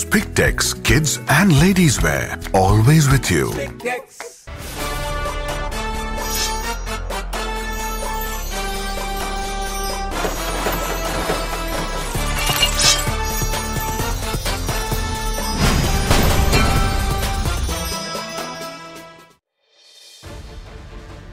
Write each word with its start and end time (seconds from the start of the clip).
Spictex 0.00 0.80
Kids 0.84 1.18
and 1.28 1.50
Ladies 1.54 2.00
Wear. 2.00 2.38
Always 2.54 3.08
with 3.08 3.30
you. 3.30 3.46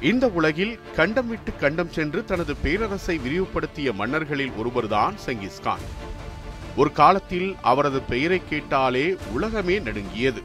இந்த 0.02 0.25
உலகில் 0.29 0.73
கண்டம் 0.95 1.27
விட்டு 1.27 1.52
கண்டம் 1.55 1.91
சென்று 1.91 2.20
தனது 2.25 2.54
பேரரசை 2.55 3.16
விரிவுபடுத்திய 3.18 3.91
மன்னர்களில் 3.93 4.57
ஒருவர்தான் 4.57 5.16
செங்கிஸ்கான் 5.25 5.86
ஒரு 6.76 6.92
காலத்தில் 6.92 7.55
அவரது 7.62 8.02
பெயரை 8.02 8.42
கேட்டாலே 8.50 9.16
உலகமே 9.34 9.80
நடுங்கியது. 9.80 10.42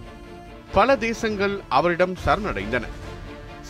பல 0.73 0.97
தேசங்கள் 0.97 1.61
அவரிடம் 1.69 2.17
சரணடைந்தன. 2.27 2.83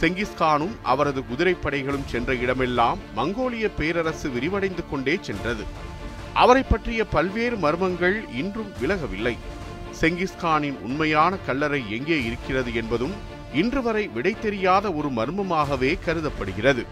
செங்கிஸ்கானும் 0.00 0.74
அவரது 0.82 1.20
குதிரைப்படைகளும் 1.20 2.04
சென்ற 2.04 2.34
இடமெல்லாம் 2.34 2.98
மங்கோலிய 3.16 3.70
பேரரசு 3.76 4.28
விரிவடைந்து 4.28 4.84
கொண்டே 4.90 5.18
சென்றது. 5.20 5.64
அவரை 6.34 6.62
பற்றிய 6.62 7.04
பல்வேறு 7.04 7.56
மர்மங்கள் 7.56 8.34
இன்றும் 8.34 8.72
விலகவில்லை. 8.82 9.36
செங்கிஸ்கானின் 10.00 10.78
உண்மையான 10.80 11.36
கல்லறை 11.36 11.82
எங்கே 11.90 12.24
இருக்கிறது 12.24 12.74
என்பதும் 12.74 13.12
இன்று 13.54 13.82
வரை 13.82 14.08
விடை 14.08 14.38
தெரியாத 14.38 14.92
ஒரு 14.92 15.08
மர்மமாகவே 15.08 15.98
கருதப்படுகிறது. 16.04 16.84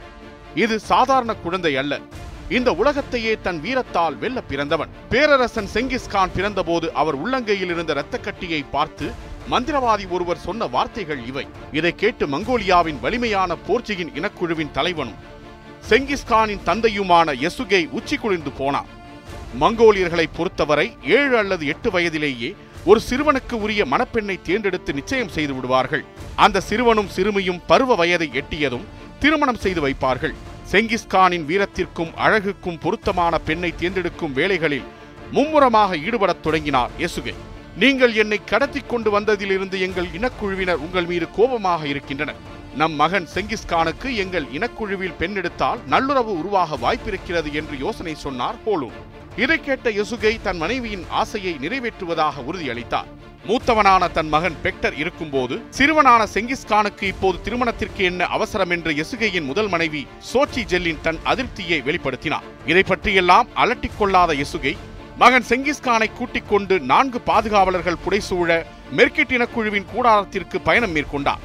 இது 0.55 0.79
சாதாரண 0.79 1.35
குழந்தை 1.35 1.77
அல்ல. 1.77 2.01
இந்த 2.57 2.73
உலகத்தையே 2.73 3.33
தன் 3.43 3.59
வீரத்தால் 3.61 4.15
வெல்ல 4.19 4.41
பிறந்தவன். 4.43 4.89
பேரரசன் 5.09 5.69
செங்கிஸ்கான் 5.75 6.31
பிறந்தபோது 6.37 6.87
அவர் 7.01 7.17
உள்ளங்கையில் 7.23 7.73
இருந்த 7.75 7.93
இரத்தக்கட்டியை 7.95 8.61
பார்த்து 8.71 9.07
மந்திரவாதி 9.51 10.09
ஒருவர் 10.09 10.39
சொன்ன 10.39 10.67
வார்த்தைகள் 10.67 11.21
இவை. 11.27 11.47
இதை 11.73 11.95
கேட்டு 11.95 12.27
மங்கோலியாவின் 12.27 13.01
வலிமையான 13.01 13.57
போர்ச்சுகின் 13.67 14.15
இனக்குழுவின் 14.19 14.73
தலைவனும் 14.73 15.21
செங்கிஸ்கானின் 15.91 16.65
தந்தையுமான 16.65 17.35
எசுகே 17.49 17.91
உச்சி 17.91 18.17
குளிர்ந்து 18.17 18.51
போனார். 18.59 18.91
மங்கோலியர்களை 19.61 20.27
பொறுத்தவரை 20.37 20.89
ஏழு 21.05 21.37
அல்லது 21.37 21.67
எட்டு 21.67 21.91
வயதிலேயே 21.91 22.55
ஒரு 22.85 23.01
சிறுவனுக்கு 23.11 23.55
உரிய 23.55 23.85
மணப்பெண்ணை 23.85 24.43
தேர்ந்தெடுத்து 24.43 24.93
நிச்சயம் 24.93 25.35
செய்து 25.37 25.55
விடுவார்கள். 25.55 26.05
அந்த 26.37 26.63
சிறுவனும் 26.69 27.11
சிறுமியும் 27.17 27.63
பருவ 27.67 27.95
வயதை 27.95 28.31
எட்டியதும் 28.35 28.87
திருமணம் 29.19 29.63
செய்து 29.65 29.81
வைப்பார்கள். 29.89 30.35
செங்கிஸ்கானின் 30.71 31.45
வீரத்திற்கும் 31.49 32.11
அழகுக்கும் 32.25 32.81
பொருத்தமான 32.81 33.39
பெண்ணை 33.39 33.75
தேர்ந்தெடுக்கும் 33.81 34.35
வேலைகளில் 34.39 34.89
மும்முரமாக 35.33 35.97
ஈடுபடத் 35.97 36.43
தொடங்கினார் 36.43 36.91
எசுகை 36.99 37.35
நீங்கள் 37.83 38.15
என்னை 38.15 38.39
கடத்தி 38.45 38.81
கொண்டு 38.81 39.11
வந்ததிலிருந்து 39.15 39.77
எங்கள் 39.87 40.09
இனக்குழுவினர் 40.19 40.83
உங்கள் 40.87 41.07
மீது 41.07 41.27
கோபமாக 41.37 41.87
இருக்கின்றனர். 41.87 42.41
நம் 42.75 42.95
மகன் 42.95 43.29
செங்கிஸ்கானுக்கு 43.35 44.09
எங்கள் 44.15 44.47
இனக்குழுவில் 44.57 45.17
பெண் 45.19 45.35
எடுத்தால் 45.35 45.81
நல்லுறவு 45.87 46.39
உருவாக 46.39 46.77
வாய்ப்பிருக்கிறது 46.85 47.53
என்று 47.53 47.79
யோசனை 47.79 48.15
சொன்னார் 48.15 48.63
போலும் 48.65 48.99
இதை 49.37 49.61
கேட்ட 49.61 49.91
யசுகை 49.91 50.35
தன் 50.43 50.57
மனைவியின் 50.57 51.07
ஆசையை 51.09 51.55
நிறைவேற்றுவதாக 51.63 52.45
உறுதியளித்தார். 52.51 53.09
மூத்தவனான 53.47 54.13
தன் 54.13 54.29
மகன் 54.29 54.57
பெக்டர் 54.63 54.99
இருக்கும்போது 54.99 55.61
சிறுவனான 55.71 56.27
செங்கிஸ்கானுக்கு 56.35 57.05
இப்போது 57.05 57.41
திருமணத்திற்கு 57.41 58.05
என்ன 58.05 58.27
அவசரம் 58.27 58.71
என்று 58.71 58.93
எசுகையின் 58.93 59.45
முதல் 59.45 59.69
மனைவி 59.69 60.07
சோச்சி 60.35 60.65
ஜெல்லின் 60.65 61.01
தன் 61.03 61.19
அதிருப்தியை 61.25 61.83
வெளிப்படுத்தினார் 61.83 62.43
இதை 62.67 62.83
பற்றியெல்லாம் 62.83 63.49
அலட்டிக் 63.55 63.99
கொள்ளாத 63.99 64.35
மகன் 65.19 65.45
செங்கிஸ்கானை 65.49 66.13
கூட்டிக் 66.13 66.49
கொண்டு 66.49 66.81
நான்கு 66.81 67.21
பாதுகாவலர்கள் 67.21 68.03
புடைசூழ 68.05 68.65
மெர்கிட் 68.97 69.33
இனக்குழுவின் 69.33 69.87
கூடாரத்திற்கு 69.95 70.59
பயணம் 70.65 70.95
மேற்கொண்டார் 70.95 71.41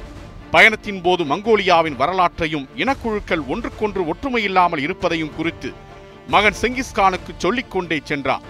பயணத்தின் 0.50 1.00
போது 1.02 1.24
மங்கோலியாவின் 1.24 1.96
வரலாற்றையும் 1.96 2.68
இனக்குழுக்கள் 2.74 3.46
ஒன்றுக்கொன்று 3.48 4.14
ஒற்றுமையில்லாமல் 4.14 4.78
இருப்பதையும் 4.78 5.34
குறித்து 5.36 5.72
மகன் 6.28 6.54
செங்கிஸ்கானுக்கு 6.62 7.32
சொல்லிக்கொண்டே 7.38 8.00
சென்றார் 8.04 8.40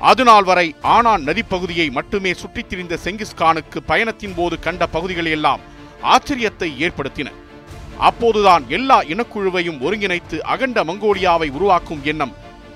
அதுநாள் 0.00 0.44
வரை 0.44 0.74
ஆனான் 0.82 1.26
நதிப்பகுதியை 1.26 1.90
மட்டுமே 1.90 2.32
சுற்றித் 2.32 2.68
திரிந்த 2.68 2.98
செங்கிஸ்கானுக்கு 3.04 3.80
பயணத்தின் 3.86 4.34
போது 4.34 4.58
கண்ட 4.58 4.86
பகுதிகளையெல்லாம் 4.86 5.60
ஆச்சரியத்தை 6.02 6.78
ஏற்படுத்தின. 6.78 7.30
அப்போதுதான் 7.98 8.64
எல்லா 8.68 9.02
இனக்குழுவையும் 9.02 9.80
ஒருங்கிணைத்து 9.80 10.40
அகண்ட 10.40 10.84
மங்கோலியாவை 10.84 11.50
உருவாக்கும் 11.50 12.04
எண்ணம் 12.04 12.32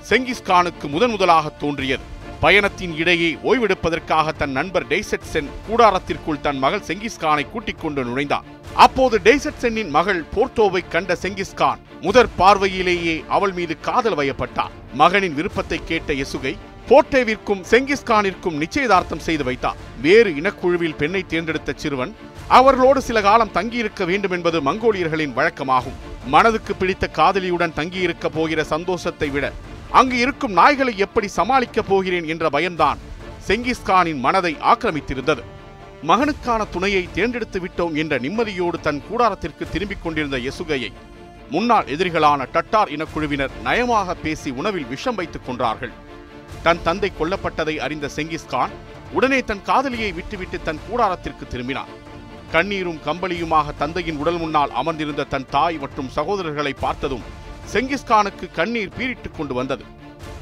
செங்கிஸ்கானுக்கு 0.09 0.87
முதன் 0.87 1.09
முதலாக 1.09 1.49
தோன்றியது. 1.49 2.03
பயணத்தின் 2.39 2.95
இடையே 2.95 3.37
ஓய்வெடுப்பதற்காக 3.43 4.31
தன் 4.31 4.51
நண்பர் 4.51 4.87
டெய்சட் 4.87 5.21
சென் 5.21 5.49
கூடாரத்திற்குள் 5.69 6.41
தன் 6.41 6.57
மகள் 6.57 6.83
செங்கிஸ்கானை 6.87 7.51
கூட்டிக் 7.51 7.79
கொண்டு 7.79 8.03
நுழைந்தார் 8.03 8.43
அப்போது 8.75 9.19
டெய்சட் 9.23 9.57
சென்னின் 9.57 9.89
மகள் 9.89 10.25
போர்ட்டோவை 10.35 10.87
கண்ட 10.89 11.17
செங்கிஸ்கான் 11.21 11.79
முதற் 12.01 12.29
பார்வையிலேயே 12.37 13.23
அவள் 13.27 13.51
மீது 13.51 13.79
காதல் 13.79 14.15
வயப்பட்டார் 14.15 14.71
மகனின் 14.93 15.33
விருப்பத்தை 15.33 15.79
கேட்ட 15.85 16.13
எசுகை 16.13 16.57
போட்டேவிற்கும் 16.89 17.63
செங்கிஸ்கானிற்கும் 17.71 18.59
நிச்சயதார்த்தம் 18.61 19.25
செய்து 19.25 19.43
வைத்தார். 19.47 19.79
வேறு 20.05 20.29
இனக்குழுவில் 20.39 20.95
பெண்ணை 21.01 21.21
தேர்ந்தெடுத்த 21.31 21.73
சிறுவன் 21.81 22.13
அவர்களோடு 22.57 23.01
சில 23.07 23.21
காலம் 23.21 23.51
தங்கியிருக்க 23.57 24.05
வேண்டும் 24.05 24.33
என்பது 24.37 24.57
மங்கோலியர்களின் 24.67 25.35
வழக்கமாகும். 25.35 25.97
மனதுக்கு 26.33 26.75
பிடித்த 26.75 27.07
காதலியுடன் 27.17 27.75
தங்கியிருக்க 27.79 28.29
போகிற 28.29 28.63
சந்தோஷத்தை 28.63 29.29
விட 29.35 29.51
அங்கு 29.99 30.17
இருக்கும் 30.23 30.57
நாய்களை 30.57 30.93
எப்படி 31.05 31.27
சமாளிக்கப் 31.35 31.89
போகிறேன் 31.91 32.27
என்ற 32.33 32.49
பயம்தான் 32.55 32.99
செங்கிஸ்கானின் 33.47 34.19
மனதை 34.25 34.53
ஆக்கிரமித்திருந்தது. 34.71 35.43
மகனுக்கான 36.09 36.61
துணையை 36.73 37.03
தேர்ந்தெடுத்து 37.13 37.59
விட்டோம் 37.59 37.95
என்ற 38.01 38.19
நிம்மதியோடு 38.25 38.77
தன் 38.81 39.01
கூடாரத்திற்கு 39.07 39.63
திரும்பிக் 39.71 40.03
கொண்டிருந்த 40.03 40.37
யசுகையை 40.47 40.91
முன்னாள் 41.53 41.89
எதிரிகளான 41.93 42.45
டட்டார் 42.53 42.91
இனக்குழுவினர் 42.95 43.55
நயமாக 43.63 44.15
பேசி 44.25 44.49
உணவில் 44.59 44.91
விஷம் 44.93 45.17
வைத்துக் 45.19 45.47
கொன்றார்கள் 45.47 45.93
தன் 46.63 46.83
தந்தை 46.83 47.11
கொல்லப்பட்டதை 47.19 47.75
அறிந்த 47.77 48.09
செங்கிஸ்கான் 48.15 48.73
உடனே 49.13 49.43
தன் 49.43 49.61
காதலியை 49.61 50.11
விட்டுவிட்டு 50.11 50.61
தன் 50.61 50.81
கூடாரத்திற்கு 50.87 51.47
திரும்பினார் 51.47 51.93
கண்ணீரும் 52.51 52.99
கம்பளியுமாக 53.05 53.73
தந்தையின் 53.77 54.17
உடல் 54.17 54.37
முன்னால் 54.37 54.71
அமர்ந்திருந்த 54.71 55.23
தன் 55.23 55.45
தாய் 55.49 55.77
மற்றும் 55.77 56.09
சகோதரர்களை 56.15 56.73
பார்த்ததும் 56.79 57.25
செங்கிஸ்கானுக்கு 57.73 58.45
கண்ணீர் 58.51 58.95
பீரிட்டுக் 58.97 59.37
கொண்டு 59.37 59.53
வந்தது. 59.53 59.83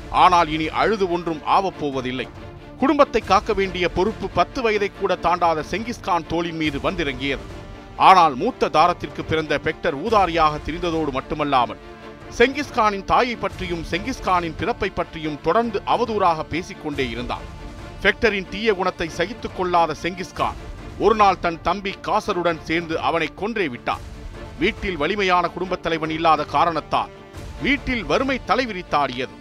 ஆனால் 0.09 0.47
இனி 0.47 0.67
அழுது 0.81 1.11
ஒன்றும் 1.11 1.41
ஆவப்போவதில்லை. 1.57 2.27
குடும்பத்தை 2.79 3.21
காக்க 3.21 3.53
வேண்டிய 3.53 3.89
பொறுப்பு 3.89 4.29
பத்து 4.29 4.61
வயதை 4.61 4.89
கூட 4.91 5.15
தாண்டாத 5.15 5.63
செங்கிஸ்கான் 5.71 6.27
தோளின் 6.27 6.55
மீது 6.55 6.79
வந்திறங்கியது. 6.79 7.45
ஆனால் 7.97 8.35
மூத்த 8.35 8.69
தாரத்திற்கு 8.69 9.21
பிறந்த 9.21 9.59
பெக்டர் 9.63 9.95
ஊதாரியாக 10.03 10.59
திரிந்ததோடு 10.65 11.11
மட்டுமல்லாமல் 11.11 11.81
செங்கிஸ்கானின் 12.35 13.03
தாயை 13.03 13.35
பற்றியும் 13.35 13.85
செங்கிஸ்கானின் 13.91 14.53
பிறப்பை 14.57 14.89
பற்றியும் 14.89 15.41
தொடர்ந்து 15.41 15.81
அவதூறாக 15.85 16.43
பேசிக்கொண்டே 16.43 17.09
இருந்தான். 17.09 17.41
பெக்டரின் 18.01 18.49
தீய 18.49 18.73
குணத்தை 18.73 19.09
சகித்துக் 19.09 19.55
கொள்ளாத 19.57 19.95
செங்கிஸ்கான் 20.01 20.57
ஒருநாள் 20.99 21.39
தன் 21.39 21.61
தம்பி 21.61 21.93
காசருடன் 22.01 22.61
சேர்ந்து 22.61 22.99
அவனை 22.99 23.29
கொன்றே 23.35 23.69
விட்டான். 23.69 23.99
வீட்டில் 24.59 24.97
வலிமையான 24.97 25.47
குடும்பத் 25.47 25.83
தலைவன் 25.83 26.09
இல்லாத 26.09 26.43
காரணத்தால் 26.43 27.09
வீட்டில் 27.61 28.03
வறுமை 28.03 28.39
தலைவிரித்தாடியது 28.47 29.35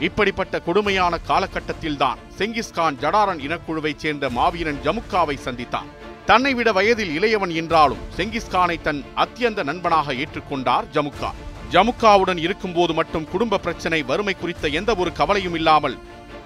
இப்படிப்பட்ட 0.00 0.60
கொடுமையான 0.60 1.18
காலகட்டத்தில்தான் 1.28 2.16
செங்கிஸ்கான் 2.38 2.98
ஜடாரன் 3.00 3.40
இனக்குழுவைச் 3.40 3.96
சேர்ந்த 3.96 4.30
மாவீரன் 4.30 4.80
ஜமுக்காவை 4.84 5.38
சந்தித்தான். 5.44 5.90
தன்னை 6.26 6.54
விட 6.54 6.72
வயதில் 6.72 7.20
இளையவன் 7.20 7.54
என்றாலும் 7.54 7.98
செங்கிஸ்கானை 8.16 8.80
தன் 8.80 9.04
அத்தியந்த 9.16 9.62
நண்பனாக 9.62 10.12
ஏற்றுக்கொண்டார் 10.12 10.84
ஜமுக்கா. 10.92 11.30
ஜமுக்காவுடன் 11.74 12.38
இருக்கும்போது 12.38 12.94
மட்டும் 12.94 13.24
குடும்ப 13.28 13.58
பிரச்சனை 13.58 14.02
வறுமை 14.02 14.34
குறித்த 14.34 14.68
எந்த 14.68 14.94
ஒரு 14.94 15.12
கவலையும் 15.12 15.54
இல்லாமல் 15.54 15.96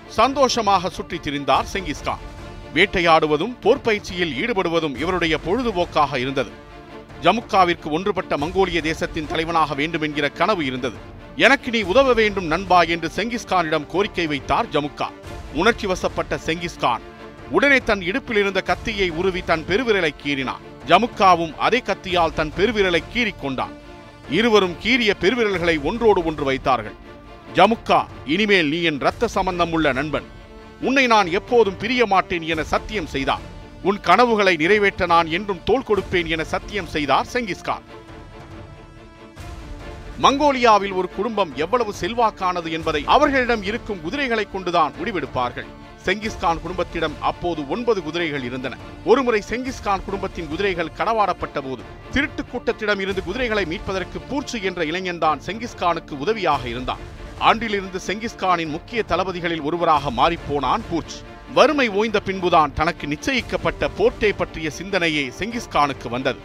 சந்தோஷமாக 0.08 0.88
சுற்றித் 0.88 1.24
திரிந்தார் 1.26 1.70
செங்கிஸ்கான் 1.72 2.22
வேட்டையாடுவதும் 2.74 3.52
போர் 3.60 3.80
பயிற்சியில் 3.80 4.32
ஈடுபடுவதும் 4.42 4.96
இவருடைய 4.96 5.38
பொழுதுபோக்காக 5.46 6.18
இருந்தது. 6.18 6.50
ஜமுக்காவிற்கு 7.22 7.88
ஒன்றுபட்ட 7.90 8.36
மங்கோலிய 8.36 8.80
தேசத்தின் 8.80 9.26
தலைவனாக 9.26 9.74
வேண்டும் 9.74 10.02
என்கிற 10.02 10.28
கனவு 10.28 10.64
இருந்தது. 10.64 10.96
எனக்கு 11.36 11.70
நீ 11.70 11.80
உதவ 11.82 12.12
வேண்டும் 12.12 12.46
நண்பா 12.46 12.82
என்று 12.82 13.10
செங்கிஸ்கானிடம் 13.16 13.86
கோரிக்கை 13.86 14.26
வைத்தார் 14.26 14.70
ஜமுக்கா 14.70 15.08
உணர்ச்சி 15.54 15.86
வசப்பட்ட 15.86 16.38
செங்கிஸ்கான் 16.46 17.04
உடனே 17.50 17.78
தன் 17.78 18.02
இடுப்பில் 18.02 18.36
இருந்த 18.36 18.60
கத்தியை 18.60 19.10
உருவி 19.10 19.42
தன் 19.42 19.66
பெருவிரலை 19.68 20.14
கீறினான். 20.24 20.64
ஜமுக்காவும் 20.86 21.54
அதே 21.56 21.82
கத்தியால் 21.84 22.34
தன் 22.34 22.52
பெருவிரலை 22.56 23.02
கீறிக் 23.14 23.40
கொண்டான். 23.40 23.76
இருவரும் 24.30 24.76
கீறிய 24.82 25.10
பெருவிரல்களை 25.20 25.82
ஒன்றோடு 25.82 26.24
ஒன்று 26.24 26.44
வைத்தார்கள். 26.44 26.96
ஜமுக்கா 27.54 28.00
இனிமேல் 28.24 28.68
நீ 28.68 28.82
என் 28.82 28.98
ரத்த 28.98 29.28
சம்பந்தம் 29.28 29.72
உள்ள 29.72 29.92
நண்பன். 29.92 30.26
உன்னை 30.80 31.06
நான் 31.06 31.28
எப்போதும் 31.38 31.76
பிரிய 31.76 32.06
மாட்டேன் 32.06 32.42
என 32.42 32.62
சத்தியம் 32.62 33.06
செய்தார். 33.06 33.46
உன் 33.82 34.00
கனவுகளை 34.00 34.56
நிறைவேற்ற 34.56 35.06
நான் 35.06 35.28
என்றும் 35.36 35.64
தோள் 35.64 35.88
கொடுப்பேன் 35.88 36.26
என 36.26 36.44
சத்தியம் 36.44 36.92
செய்தார் 36.94 37.30
செங்கிஸ்கான் 37.32 37.86
மங்கோலியாவில் 40.24 40.94
ஒரு 41.00 41.08
குடும்பம் 41.16 41.52
எவ்வளவு 41.56 41.92
செல்வாக்கானது 42.00 42.70
என்பதை 42.70 43.02
அவர்களிடம் 43.06 43.62
இருக்கும் 43.62 44.00
குதிரைகளை 44.00 44.46
கொண்டுதான் 44.52 44.92
முடிவெடுப்பார்கள். 45.00 45.68
செங்கிஸ்கான் 46.08 46.60
குடும்பத்திடம் 46.64 47.16
அப்போது 47.20 47.68
ஒன்பது 47.68 48.02
குதிரைகள் 48.02 48.42
இருந்தன. 48.42 48.76
ஒருமுறை 49.04 49.42
செங்கிஸ்கான் 49.48 50.04
குடும்பத்தின் 50.04 50.48
குதிரைகள் 50.48 50.94
களவாடப்பட்ட 50.98 51.58
போது 51.66 51.82
திருட்டு 52.12 52.44
கூட்டத்திடம் 52.52 53.00
இருந்து 53.00 53.24
குதிரைகளை 53.24 53.64
மீட்பதற்கு 53.64 54.18
பூர்ச்சு 54.30 54.62
என்ற 54.62 54.84
இளைஞன்தான் 54.84 55.42
செங்கிஸ்கானுக்கு 55.46 56.14
உதவியாக 56.18 56.68
இருந்தான். 56.68 57.02
ஆண்டிலிருந்து 57.38 58.00
செங்கிஸ்கானின் 58.06 58.72
முக்கிய 58.76 59.02
தளபதிகளில் 59.08 59.62
ஒருவராக 59.62 60.10
மாறிப்போனான் 60.10 60.86
பூர்ச் 60.90 61.16
வறுமை 61.54 61.88
ஓய்ந்த 61.88 62.20
பின்புதான் 62.20 62.74
தனக்கு 62.74 63.06
நிச்சயிக்கப்பட்ட 63.06 63.90
போர்ட்டே 63.98 64.32
பற்றிய 64.36 64.70
சிந்தனையே 64.78 65.26
செங்கிஸ்கானுக்கு 65.38 66.08
வந்தது. 66.08 66.38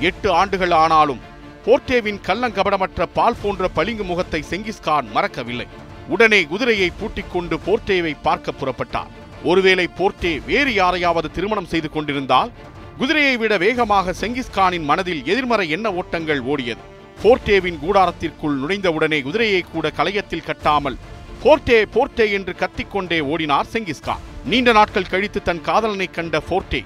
எட்டு 0.00 0.30
ஆண்டுகள் 0.32 0.70
ஆனாலும் 0.70 1.20
போர்ட்டேவின் 1.66 2.24
கள்ளங்கபடமற்ற 2.28 3.06
பால் 3.12 3.40
போன்ற 3.42 3.68
பளிங்கு 3.68 4.04
முகத்தை 4.04 4.44
செங்கிஸ்கான் 4.50 5.10
மறக்கவில்லை. 5.10 5.68
உடனே 6.14 6.40
குதிரையை 6.52 6.88
பூட்டிக் 6.98 7.32
கொண்டு 7.32 7.56
போர்ட்டேவை 7.66 8.12
பார்க்க 8.26 8.58
புறப்பட்டார் 8.60 9.12
ஒருவேளை 9.50 9.86
போர்ட்டே 9.98 10.32
வேறு 10.46 10.72
யாரையாவது 10.74 11.28
திருமணம் 11.36 11.70
செய்து 11.72 11.88
கொண்டிருந்தால் 11.90 12.52
குதிரையை 13.00 13.34
விட 13.40 13.56
வேகமாக 13.64 14.14
செங்கிஸ்கானின் 14.20 14.86
மனதில் 14.90 15.22
எதிர்மறை 15.32 15.66
எண்ண 15.76 15.88
ஓட்டங்கள் 16.00 16.40
ஓடியது. 16.52 16.82
போர்ட்டேவின் 17.22 17.78
கூடாரத்திற்குள் 17.84 18.56
நுழைந்தவுடனே 18.62 19.18
குதிரையை 19.26 19.62
கூட 19.72 19.92
கலையத்தில் 19.98 20.46
கட்டாமல் 20.48 20.98
போர்ட்டே 21.42 21.78
போர்ட்டே 21.94 22.26
என்று 22.36 22.52
கத்திக்கொண்டே 22.62 23.18
ஓடினார் 23.32 23.70
செங்கிஸ்கான். 23.72 24.24
நீண்ட 24.50 24.72
நாட்கள் 24.78 25.10
கழித்து 25.12 25.42
தன் 25.48 25.64
காதலனை 25.68 26.08
கண்ட 26.10 26.40
போர்ட்டே 26.50 26.80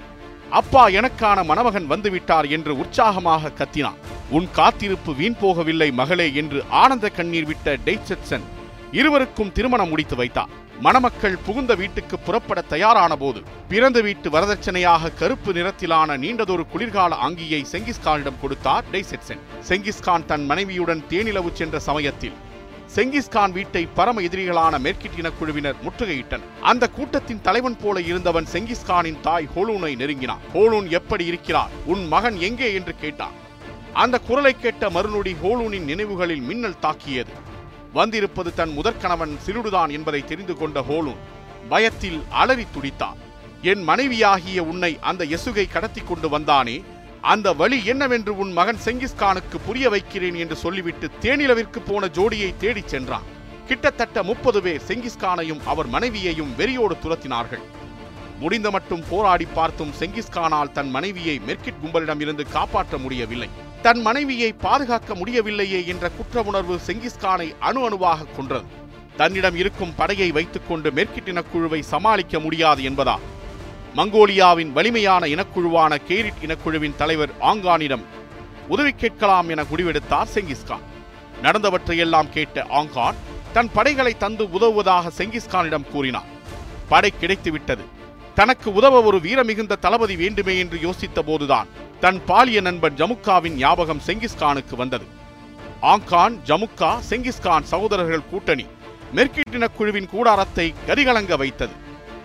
அப்பா 0.59 0.83
எனக்கான 0.99 1.39
மணமகன் 1.49 1.87
வந்துவிட்டார் 1.91 2.47
என்று 2.55 2.73
உற்சாகமாக 2.81 3.53
கத்தினான். 3.59 4.01
உன் 4.37 4.47
காத்திருப்பு 4.57 5.11
வீண் 5.19 5.39
போகவில்லை 5.41 5.89
மகளே 6.01 6.27
என்று 6.41 6.59
ஆனந்த 6.81 7.09
கண்ணீர் 7.17 7.47
விட்ட 7.51 7.77
டெய்செட்சன் 7.87 8.45
இருவருக்கும் 8.93 9.51
திருமணம் 9.51 9.89
முடித்து 9.89 10.15
வைத்தார். 10.15 10.51
மணமக்கள் 10.79 11.37
புகுந்த 11.45 11.75
வீட்டுக்கு 11.75 12.19
புறப்பட 12.19 12.61
தயாரான 12.61 13.15
போது 13.15 13.41
பிறந்த 13.69 14.01
வீட்டு 14.01 14.29
வரதட்சணையாக 14.29 15.13
கருப்பு 15.13 15.53
நிறத்திலான 15.53 16.17
நீண்டதொரு 16.17 16.65
குளிர்கால 16.71 17.15
அங்கியை 17.15 17.65
செங்கிஸ்கானிடம் 17.71 18.39
கொடுத்தார் 18.41 18.83
டெய்செட்சன் 18.91 19.39
செங்கிஸ்கான் 19.67 20.25
தன் 20.25 20.45
மனைவியுடன் 20.45 21.03
தேனிலவு 21.09 21.51
சென்ற 21.53 21.79
சமயத்தில் 21.79 22.33
செங்கிஸ்கான் 22.95 23.51
வீட்டை 23.51 23.87
பரம 23.93 24.21
எதிரிகளான 24.21 24.79
மேற்கிட் 24.79 25.17
இனக்குழுவினர் 25.17 25.75
முற்றுகையிட்டனர். 25.83 26.49
அந்த 26.61 26.87
கூட்டத்தின் 26.87 27.41
தலைவன் 27.41 27.77
போல 27.83 28.01
இருந்தவன் 28.01 28.47
செங்கிஸ்கானின் 28.53 29.19
தாய் 29.21 29.49
ஹோலூனை 29.55 29.95
நெருங்கினான். 29.95 30.43
ஹோலூன் 30.53 30.89
எப்படி 30.89 31.25
இருக்கிறார்? 31.25 31.69
உன் 31.85 32.07
மகன் 32.07 32.39
எங்கே? 32.39 32.73
என்று 32.73 32.95
கேட்டான். 32.95 33.41
அந்த 33.93 34.19
குரலை 34.19 34.55
கேட்ட 34.59 34.89
மறுநொடி 34.89 35.35
ஹோலூனின் 35.43 35.83
நினைவுகளில் 35.83 36.41
மின்னல் 36.41 36.79
தாக்கியது. 36.79 37.51
வந்திருப்பது 37.93 38.53
தன் 38.53 38.73
முதற்கணவன் 38.77 39.33
சிறுடுதான் 39.45 39.91
என்பதை 39.97 40.21
தெரிந்து 40.25 40.53
கொண்ட 40.55 40.81
ஹோலூன் 40.89 41.21
பயத்தில் 41.69 42.19
அலறி 42.29 42.65
துடித்தான். 42.75 43.19
என் 43.61 43.83
மனைவியாகிய 43.83 44.63
உன்னை 44.63 44.97
அந்த 45.01 45.25
எசுகை 45.25 45.65
கடத்தி 45.71 46.01
கொண்டு 46.01 46.27
வந்தானே 46.39 46.77
அந்த 47.21 47.53
வழி 47.53 47.85
என்னவென்று 47.85 48.37
உன் 48.37 48.51
மகன் 48.51 48.79
செங்கிஸ்கானுக்கு 48.85 49.57
புரிய 49.65 49.89
வைக்கிறேன் 49.89 50.35
என்று 50.35 50.55
சொல்லிவிட்டு 50.55 51.09
தேனிலவிற்கு 51.21 51.79
போன 51.85 52.05
ஜோடியை 52.07 52.49
தேடிச் 52.57 52.87
சென்றான். 52.87 53.27
கிட்டத்தட்ட 53.67 54.23
முப்பது 54.23 54.61
பேர் 54.61 54.81
செங்கிஸ்கானையும் 54.87 55.63
அவர் 55.65 55.87
மனைவியையும் 55.87 56.51
வெறியோடு 56.57 56.95
துரத்தினார்கள். 57.03 57.63
முடிந்த 58.39 58.71
மட்டும் 58.71 59.03
போராடி 59.09 59.47
பார்த்தும் 59.53 59.93
செங்கிஸ்கானால் 59.99 60.71
தன் 60.71 60.89
மனைவியை 60.89 61.41
மெர்கிட் 61.47 61.81
கும்பலிடமிருந்து 61.83 62.45
காப்பாற்ற 62.51 62.97
முடியவில்லை. 62.97 63.49
தன் 63.85 64.01
மனைவியை 64.01 64.53
பாதுகாக்க 64.53 65.15
முடியவில்லையே 65.15 65.85
என்ற 65.85 66.09
குற்ற 66.09 66.41
உணர்வு 66.41 66.79
செங்கிஸ்கானை 66.87 67.47
அணு 67.59 67.85
அணுவாக 67.85 68.25
கொன்றது. 68.35 68.65
தன்னிடம் 69.17 69.55
இருக்கும் 69.55 69.95
படையை 69.95 70.31
வைத்துக்கொண்டு 70.31 70.91
மேற்கிட் 70.91 71.29
இனக்குழுவை 71.31 71.79
சமாளிக்க 71.79 72.39
முடியாது 72.39 72.81
என்பதா 72.83 73.15
மங்கோலியாவின் 73.95 74.71
வலிமையான 74.71 75.25
இனக்குழுவான 75.25 75.97
கேரிட் 76.07 76.39
இனக்குழுவின் 76.41 76.95
தலைவர் 76.95 77.29
ஆங்கானிடம் 77.41 78.05
உதவி 78.67 78.91
கேட்கலாம் 78.91 79.49
என 79.49 79.63
முடிவெடுத்தார் 79.63 80.31
செங்கிஸ்கான். 80.33 80.85
நடந்தவற்றையெல்லாம் 81.43 82.29
கேட்ட 82.29 82.65
ஆங்கான் 82.69 83.19
தன் 83.53 83.71
படைகளை 83.73 84.17
தந்து 84.17 84.51
உதவுவதாக 84.51 85.11
செங்கிஸ்கானிடம் 85.17 85.89
கூறினார் 85.91 86.31
படை 86.89 87.13
கிடைத்துவிட்டது. 87.21 87.83
தனக்கு 88.37 88.69
உதவ 88.79 89.01
ஒரு 89.07 89.17
வீரமிகுந்த 89.25 89.73
தளபதி 89.85 90.15
வேண்டுமே 90.21 90.53
என்று 90.61 90.77
யோசித்த 90.85 91.19
போதுதான் 91.27 91.67
தன் 92.03 92.19
பாலிய 92.29 92.59
நண்பன் 92.67 92.97
ஜமுக்காவின் 92.99 93.57
ஞாபகம் 93.63 94.01
செங்கிஸ்கானுக்கு 94.07 94.75
வந்தது. 94.81 95.05
ஆங்கான் 95.91 96.35
ஜமுக்கா 96.49 96.91
செங்கிஸ்கான் 97.09 97.67
சகோதரர்கள் 97.71 98.29
கூட்டணி 98.31 98.65
மெர்கிட்டின 99.17 99.67
குழுவின் 99.77 100.11
கூடாரத்தை 100.13 100.67
கரிகலங்க 100.87 101.37
வைத்தது. 101.43 101.75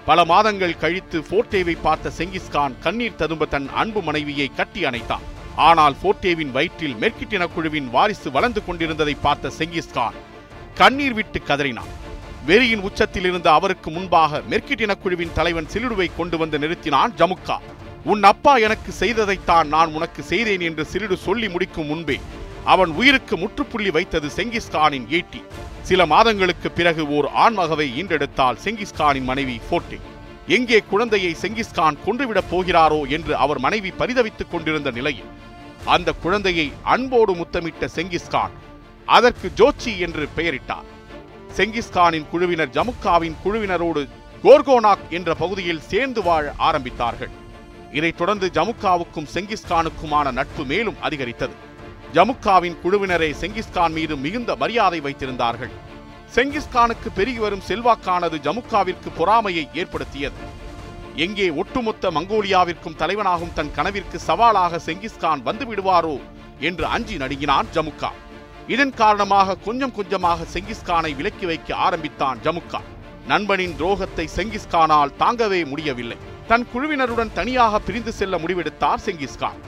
பல 0.06 0.24
மாதங்கள் 0.24 0.80
கழித்து 0.82 1.18
போர்ட்டேவை 1.30 1.76
பார்த்த 1.86 2.12
செங்கிஸ்கான் 2.18 2.76
கண்ணீர் 2.84 3.18
ததும்ப 3.22 3.46
தன் 3.54 3.68
அன்பு 3.82 4.02
மனைவியை 4.02 4.48
கட்டி 4.58 4.82
அணைத்தான். 4.90 5.26
ஆனால் 5.68 5.96
போர்டேவின் 6.02 6.54
வயிற்றில் 6.56 6.98
மெர்கிட்டின 7.02 7.46
குழுவின் 7.54 7.88
வாரிசு 7.94 8.28
வளர்ந்து 8.36 8.62
கொண்டிருந்ததை 8.66 9.16
பார்த்த 9.26 9.52
செங்கிஸ்கான் 9.58 10.18
கண்ணீர் 10.74 11.16
விட்டு 11.18 11.40
கதறினான். 11.48 11.92
வெறியின் 12.46 12.80
உச்சத்தில் 12.80 13.24
இருந்த 13.24 13.52
அவருக்கு 13.52 13.90
முன்பாக 13.90 14.42
மெர்கிட் 14.50 14.96
குழுவின் 15.02 15.32
தலைவன் 15.34 15.66
சிலிடுவை 15.72 16.10
கொண்டு 16.16 16.38
வந்து 16.38 16.58
நிறுத்தினான் 16.58 17.12
ஜமுக்கா. 17.16 17.58
உன் 18.04 18.22
அப்பா 18.22 18.56
எனக்கு 18.56 18.92
செய்ததைத்தான் 19.00 19.66
நான் 19.66 19.94
உனக்கு 19.94 20.22
செய்தேன் 20.22 20.60
என்று 20.60 20.86
சிறிடு 20.92 21.14
சொல்லி 21.14 21.48
முடிக்கும் 21.48 21.86
முன்பே 21.86 22.20
அவன் 22.64 22.90
உயிருக்கு 22.90 23.36
முற்றுப்புள்ளி 23.36 23.90
வைத்தது 23.90 24.28
செங்கிஸ்கானின் 24.36 25.08
ஈட்டி 25.08 25.42
சில 25.82 26.06
மாதங்களுக்கு 26.06 26.70
பிறகு 26.70 27.08
ஓர் 27.08 27.28
ஆண்மகவை 27.34 28.02
ஈண்டெடுத்தால் 28.02 28.58
செங்கிஸ்கானின் 28.64 29.24
மனைவி 29.24 29.60
போர்ட்டே 29.70 29.98
எங்கே 30.46 30.80
குழந்தையை 30.80 31.36
செங்கிஸ்கான் 31.42 31.96
கொன்றுவிடப் 32.06 32.50
போகிறாரோ 32.50 33.08
என்று 33.08 33.36
அவர் 33.36 33.58
மனைவி 33.58 33.90
பரிதவித்துக் 33.90 34.50
கொண்டிருந்த 34.50 34.90
நிலையில் 34.90 35.26
அந்த 35.84 36.12
குழந்தையை 36.12 36.72
அன்போடு 36.82 37.34
முத்தமிட்ட 37.34 37.88
செங்கிஸ்கான் 37.94 38.50
அதற்கு 39.06 39.50
ஜோச்சி 39.56 39.98
என்று 39.98 40.28
பெயரிட்டார். 40.36 40.96
செங்கிஸ்கானின் 41.56 42.28
குழுவினர் 42.28 42.68
ஜமுக்காவின் 42.68 43.34
குழுவினரோடு 43.44 44.08
கோர்கோனாக் 44.42 45.08
என்ற 45.10 45.34
பகுதியில் 45.34 45.80
சேர்ந்து 45.80 46.22
வாழ 46.22 46.54
ஆரம்பித்தார்கள். 46.58 47.30
இதைத் 47.92 48.18
தொடர்ந்து 48.18 48.50
ஜமுக்காவுக்கும் 48.54 49.28
செங்கிஸ்கானுக்குமான 49.34 50.32
நட்பு 50.32 50.64
மேலும் 50.64 50.96
அதிகரித்தது. 51.00 51.52
ஜமுக்காவின் 52.12 52.76
குழுவினரே 52.84 53.34
செங்கிஸ்கான் 53.40 53.90
மீது 53.90 54.16
மிகுந்த 54.16 54.56
மரியாதை 54.56 55.00
வைத்திருந்தார்கள். 55.00 55.70
செங்கிஸ்கானுக்கு 56.34 57.08
பெருகி 57.14 57.38
வரும் 57.38 57.62
செல்வாக்கானது 57.68 58.38
ஜமுக்காவிற்கு 58.38 59.10
பொறாமையை 59.16 59.68
ஏற்படுத்தியது. 59.74 60.36
எங்கே 61.14 61.50
ஒட்டுமொத்த 61.50 62.10
மங்கோலியாவிற்கும் 62.10 62.96
தலைவனாகும் 62.98 63.52
தன் 63.52 63.74
கனவிற்கு 63.74 64.18
சவாலாக 64.18 64.80
செங்கிஸ்கான் 64.86 65.42
வந்து 65.42 65.64
விடுவாரோ 65.64 66.20
என்று 66.58 66.86
அஞ்சி 66.86 67.16
நடுங்கினான் 67.16 67.66
ஜமுக்கா. 67.74 68.08
இதன் 68.74 68.92
காரணமாக 69.00 69.56
கொஞ்சம் 69.66 69.92
கொஞ்சமாக 69.96 70.46
செங்கிஸ்கானை 70.54 71.10
விலக்கி 71.18 71.46
வைக்க 71.50 71.76
ஆரம்பித்தான் 71.86 72.40
ஜமுக்கா 72.46 72.80
நண்பனின் 73.30 73.74
துரோகத்தை 73.78 74.26
செங்கிஸ்கானால் 74.36 75.14
தாங்கவே 75.22 75.60
முடியவில்லை. 75.70 76.18
தன் 76.50 76.66
குழுவினருடன் 76.72 77.32
தனியாக 77.38 77.78
பிரிந்து 77.86 78.12
செல்ல 78.18 78.34
முடிவெடுத்தார் 78.42 79.02
செங்கிஸ்கான் 79.06 79.58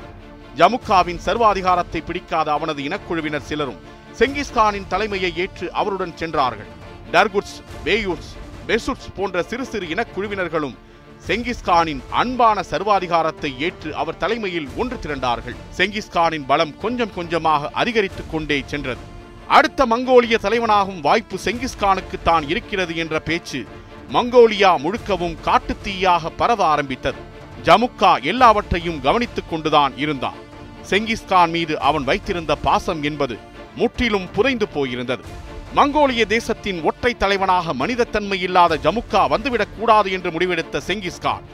ஜமுக்காவின் 0.58 1.20
சர்வாதிகாரத்தை 1.26 2.00
பிடிக்காத 2.08 2.52
அவனது 2.52 2.82
இனக்குழுவினர் 2.88 3.48
சிலரும் 3.48 3.80
செங்கிஸ்கானின் 4.18 4.90
தலைமையை 4.92 5.32
ஏற்று 5.44 5.66
அவருடன் 5.80 6.14
சென்றார்கள். 6.20 6.70
டர்குட்ஸ் 7.14 7.58
பேயூர்ஸ் 7.84 8.30
பெசுட்ஸ் 8.68 9.10
போன்ற 9.16 9.42
சிறு 9.50 9.64
சிறு 9.72 9.86
இனக்குழுவினர்களும் 9.94 10.76
செங்கிஸ்கானின் 11.26 12.00
அன்பான 12.10 12.62
சர்வாதிகாரத்தை 12.70 13.58
ஏற்று 13.58 13.94
அவர் 13.94 14.16
தலைமையில் 14.16 14.68
ஒன்று 14.76 14.98
திரண்டார்கள். 15.02 15.56
செங்கிஸ்கானின் 15.76 16.44
பலம் 16.46 16.78
கொஞ்சம் 16.78 17.14
கொஞ்சமாக 17.14 17.70
அதிகரித்துக் 17.72 18.30
கொண்டே 18.30 18.62
சென்றது. 18.66 19.00
அடுத்த 19.48 19.86
மங்கோலிய 19.86 20.36
தலைவனாகும் 20.42 21.00
வாய்ப்பு 21.00 21.38
செங்கிஸ்கானுக்கு 21.44 22.22
தான் 22.24 22.48
இருக்கிறது 22.48 22.96
என்ற 22.96 23.18
பேச்சு 23.18 23.66
மங்கோலியா 24.12 24.76
முழுக்கவும் 24.76 25.36
காட்டுத்தீயாக 25.44 26.30
பரவ 26.36 26.64
ஆரம்பித்தது. 26.64 27.18
ஜமுக்கா 27.64 28.22
எல்லாவற்றையும் 28.22 29.00
கவனித்துக் 29.00 29.50
கொண்டுதான் 29.50 29.96
இருந்தான். 29.96 30.34
செங்கிஸ்கான் 30.90 31.50
மீது 31.50 31.80
அவன் 31.80 32.04
வைத்திருந்த 32.04 32.54
பாசம் 32.54 33.02
என்பது 33.02 33.38
முற்றிலும் 33.74 34.30
புதைந்து 34.30 34.68
போயிருந்தது. 34.68 35.48
மங்கோலிய 35.76 36.26
தேசத்தின் 36.26 36.82
ஒற்றை 36.82 37.14
தலைவனாக 37.14 37.74
மனிதத்தன்மை 37.74 38.42
இல்லாத 38.42 38.76
ஜமுக்கா 38.76 39.22
வந்துவிடக் 39.28 39.74
கூடாது 39.78 40.12
என்று 40.12 40.30
முடிவெடுத்த 40.30 40.80
செங்கிஸ்கான் 40.86 41.44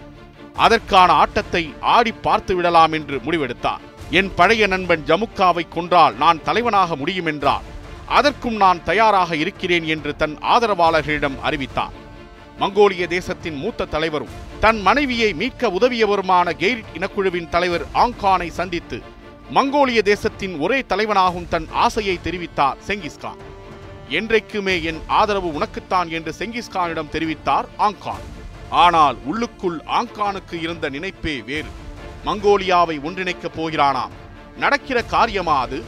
அதற்கான 0.54 1.12
ஆட்டத்தை 1.12 1.74
ஆடி 1.80 2.12
பார்த்து 2.12 2.54
விடலாம் 2.54 2.92
என்று 2.92 3.16
முடிவெடுத்தார். 3.16 3.82
என் 4.10 4.34
பழைய 4.34 4.66
நண்பன் 4.66 5.02
ஜமுக்காவை 5.06 5.68
கொன்றால் 5.68 6.14
நான் 6.14 6.42
தலைவனாக 6.42 6.96
முடியும் 6.96 7.26
என்றார் 7.26 7.62
அதற்கும் 8.06 8.56
நான் 8.56 8.84
தயாராக 8.84 9.36
இருக்கிறேன் 9.36 9.86
என்று 9.86 10.16
தன் 10.16 10.36
ஆதரவாளர்களிடம் 10.36 11.36
அறிவித்தார். 11.42 11.94
மங்கோலிய 12.60 13.06
தேசத்தின் 13.06 13.54
மூத்த 13.54 13.84
தலைவரும் 13.84 14.34
தன் 14.60 14.80
மனைவியை 14.80 15.32
மீட்க 15.32 15.68
உதவியவருமான 15.68 16.52
கெய்ரிட் 16.58 16.94
இனக்குழுவின் 16.94 17.48
தலைவர் 17.48 17.84
ஆங்கானை 17.94 18.48
சந்தித்து 18.50 19.02
மங்கோலிய 19.54 20.02
தேசத்தின் 20.02 20.58
ஒரே 20.58 20.84
தலைவனாகும் 20.88 21.48
தன் 21.48 21.66
ஆசையை 21.72 22.18
தெரிவித்தார் 22.24 22.78
செங்கிஸ்கான் 22.86 23.42
என்றைக்குமே 24.08 24.82
என் 24.82 25.00
ஆதரவு 25.06 25.52
உனக்குத்தான் 25.52 26.10
என்று 26.10 26.34
செங்கிஸ்கானிடம் 26.38 27.12
தெரிவித்தார் 27.12 27.64
ஆங்கான். 27.78 28.24
ஆனால் 28.70 29.16
உள்ளுக்குள் 29.24 29.80
ஆங்கானுக்கு 29.86 30.60
இருந்த 30.60 30.90
நினைப்பே 30.90 31.44
வேறு. 31.44 31.68
மங்கோலியாவை 32.24 32.96
ஒன்றிணைக்கப் 33.00 33.56
போகிறானாம் 33.56 34.14
நடக்கிற 34.56 35.02
காரியமா 35.02 35.60
அது? 35.60 35.82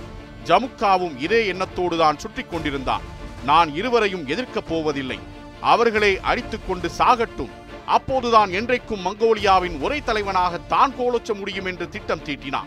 ஜமுக்காவும் 0.45 1.19
இதே 1.19 1.53
எண்ணத்தோடுதான் 1.53 2.17
சுற்றி 2.17 2.43
கொண்டிருந்தான். 2.43 3.03
நான் 3.45 3.75
இருவரையும் 3.75 4.29
எதிர்க்கப் 4.29 4.69
போவதில்லை. 4.69 5.19
அவர்களே 5.61 6.21
அடித்துக்கொண்டு 6.21 6.91
சாகட்டும். 6.99 7.51
அப்போதுதான் 7.87 8.51
என்றைக்கும் 8.51 9.05
மங்கோலியாவின் 9.05 9.81
ஒரே 9.81 10.03
தலைவனாக 10.03 10.59
தான் 10.59 10.95
கோலோச்ச 10.99 11.35
முடியும் 11.35 11.65
என்று 11.65 11.89
திட்டம் 11.89 12.25
தீட்டினான். 12.25 12.67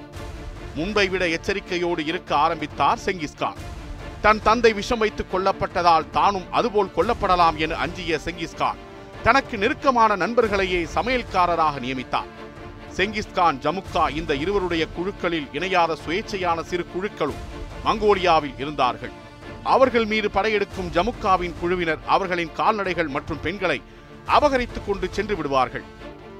முன்பை 0.76 1.08
விட 1.08 1.28
எச்சரிக்கையோடு 1.28 2.06
இருக்க 2.06 2.36
ஆரம்பித்தார் 2.36 3.00
செங்கிஸ்கான். 3.06 3.60
தன் 4.22 4.42
தந்தை 4.44 4.74
விஷம் 4.74 5.00
வைத்துக் 5.00 5.36
கொல்லப்பட்டதால் 5.36 6.10
தானும் 6.10 6.52
அதுபோல் 6.52 6.92
கொல்லப்படலாம் 6.96 7.56
என 7.56 7.76
அஞ்சிய 7.76 8.20
செங்கிஸ்கான் 8.26 8.80
தனக்கு 9.24 9.58
நெருக்கமான 9.58 10.16
நண்பர்களையே 10.16 10.88
சமையல்காரராக 10.96 11.80
நியமித்தார். 11.80 12.30
செங்கிஸ்கான் 12.98 13.60
ஜமுக்கா 13.60 14.10
இந்த 14.10 14.36
இருவருடைய 14.36 14.88
குழுக்களில் 14.88 15.48
இணையாத 15.54 15.98
சுயேட்சையான 16.06 16.64
சிறு 16.64 16.86
குழுக்களும் 16.94 17.42
மங்கோலியாவில் 17.86 18.54
இருந்தார்கள். 18.58 19.12
அவர்கள் 19.64 20.06
மீது 20.06 20.30
படையெடுக்கும் 20.30 20.92
ஜமுக்காவின் 20.94 21.54
குழுவினர் 21.60 22.00
அவர்களின் 22.06 22.54
கால்நடைகள் 22.54 23.08
மற்றும் 23.08 23.42
பெண்களை 23.42 23.82
அபகரித்துக் 24.28 24.88
கொண்டு 24.88 25.08
சென்று 25.12 25.36
விடுவார்கள். 25.36 25.84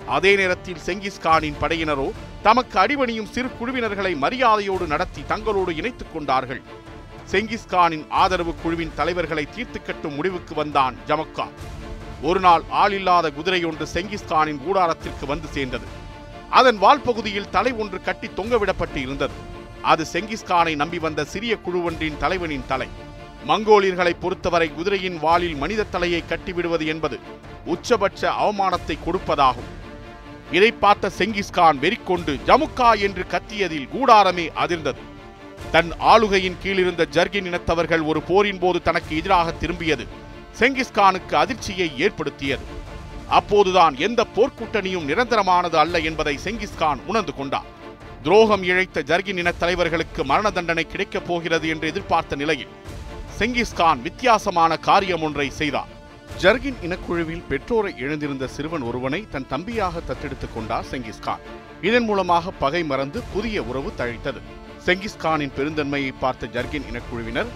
அதே 0.08 0.36
நேரத்தில் 0.36 0.86
செங்கிஸ்கானின் 0.86 1.60
படையினரோ 1.62 2.12
தமக்கு 2.42 2.80
அடிபணியும் 2.80 3.30
சிறு 3.30 3.50
குழுவினர்களை 3.60 4.18
மரியாதையோடு 4.18 4.88
நடத்தி 4.88 5.22
தங்களோடு 5.28 5.78
இணைத்துக் 5.78 6.14
கொண்டார்கள். 6.14 6.62
செங்கிஸ்கானின் 7.32 8.06
ஆதரவு 8.22 8.54
குழுவின் 8.62 8.96
தலைவர்களை 8.96 9.44
தீர்த்து 9.56 9.80
கட்டும் 9.82 10.16
முடிவுக்கு 10.16 10.54
வந்தான் 10.56 10.96
ஜமக்கா 11.08 11.46
ஒரு 12.22 12.40
நாள் 12.40 12.64
ஆளில்லாத 12.72 13.28
குதிரை 13.34 13.66
ஒன்று 13.66 13.86
செங்கிஸ்கானின் 13.94 14.60
கூடாரத்திற்கு 14.66 15.26
வந்து 15.26 15.48
சேர்ந்தது. 15.48 15.86
அதன் 16.50 16.78
வால் 16.78 17.02
பகுதியில் 17.02 17.50
தலை 17.50 17.72
ஒன்று 17.72 18.02
கட்டி 18.02 18.30
தொங்கவிடப்பட்டு 18.38 18.96
இருந்தது. 18.96 19.34
அது 19.82 20.06
செங்கிஸ்கானை 20.14 20.76
நம்பி 20.76 21.00
வந்த 21.00 21.24
சிறிய 21.24 21.56
குழுவொன்றின் 21.66 22.18
தலைவனின் 22.18 22.68
தலை. 22.68 22.90
மங்கோலியர்களை 23.48 24.14
பொறுத்தவரை 24.20 24.70
குதிரையின் 24.74 25.20
வாளில் 25.20 25.56
மனித 25.56 25.84
தலையை 25.84 26.24
கட்டிவிடுவது 26.30 26.86
என்பது 26.86 27.20
உச்சபட்ச 27.66 28.22
அவமானத்தை 28.44 28.98
கொடுப்பதாகும். 29.06 29.72
இதை 30.52 30.72
பார்த்த 30.72 31.12
செங்கிஸ்கான் 31.18 31.80
வெறிக்கொண்டு 31.80 32.36
ஜமுக்கா 32.48 32.92
என்று 33.00 33.26
கத்தியதில் 33.28 33.90
கூடாரமே 33.96 34.48
அதிர்ந்தது. 34.66 35.02
தன் 35.72 35.92
ஆளுகையின் 36.00 36.58
கீழிருந்த 36.64 37.06
ஜர்கின் 37.12 37.46
இனத்தவர்கள் 37.46 38.06
ஒரு 38.06 38.22
போரின் 38.22 38.60
போது 38.60 38.82
தனக்கு 38.82 39.18
எதிராக 39.18 39.54
திரும்பியது. 39.60 40.08
செங்கிஸ்கானுக்கு 40.60 41.34
அதிர்ச்சியை 41.34 41.92
ஏற்படுத்தியது. 41.98 42.80
அப்போதுதான் 43.30 43.98
எந்த 43.98 44.26
போர்க்கூட்டணியும் 44.36 45.08
நிரந்தரமானது 45.08 45.76
அல்ல 45.76 46.00
என்பதை 46.00 46.40
செங்கிஸ்கான் 46.44 47.00
உணர்ந்து 47.06 47.36
கொண்டார் 47.36 47.64
துரோகம் 48.24 48.64
இழைத்த 48.64 49.04
ஜர்கின் 49.06 49.38
இன 49.38 49.54
தலைவர்களுக்கு 49.60 50.24
மரண 50.24 50.50
தண்டனை 50.50 50.88
கிடைக்கப் 50.88 51.28
போகிறது 51.28 51.68
என்று 51.68 51.88
எதிர்பார்த்த 51.88 52.36
நிலையில் 52.36 52.68
செங்கிஸ்கான் 53.40 54.02
வித்தியாசமான 54.02 54.78
காரியம் 54.78 55.22
ஒன்றை 55.22 55.50
செய்தார் 55.50 56.00
ஜர்கின் 56.42 56.76
இனக்குழுவில் 56.82 57.44
பெற்றோரை 57.50 57.94
இழந்திருந்த 57.98 58.46
சிறுவன் 58.46 58.82
ஒருவனை 58.82 59.28
தன் 59.30 59.48
தம்பியாக 59.50 59.92
தத்தெடுத்துக் 60.08 60.54
கொண்டார் 60.54 60.86
செங்கிஸ்கான். 60.92 61.40
இதன் 61.82 62.04
மூலமாக 62.04 62.52
பகை 62.52 62.84
மறந்து 62.84 63.22
புதிய 63.34 63.64
உறவு 63.64 63.94
தழைத்தது. 63.98 64.42
செங்கிஸ்கானின் 64.86 65.52
பெருந்தன்மையை 65.58 66.14
பார்த்த 66.20 66.48
ஜர்கின் 66.48 66.86
இனக்குழுவினர் 66.92 67.50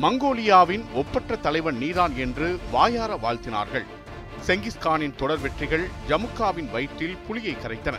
மங்கோலியாவின் 0.00 0.84
ஒப்பற்ற 0.94 1.36
தலைவன் 1.36 1.76
நீதான் 1.76 2.16
என்று 2.16 2.58
வாயார 2.72 3.16
வாழ்த்தினார்கள். 3.16 3.84
செங்கிஸ்கானின் 4.46 5.14
தொடர் 5.14 5.40
வெற்றிகள் 5.40 5.88
ஜமுக்காவின் 6.08 6.70
வயிற்றில் 6.70 7.16
புலியை 7.16 7.56
கரைத்தன. 7.56 7.94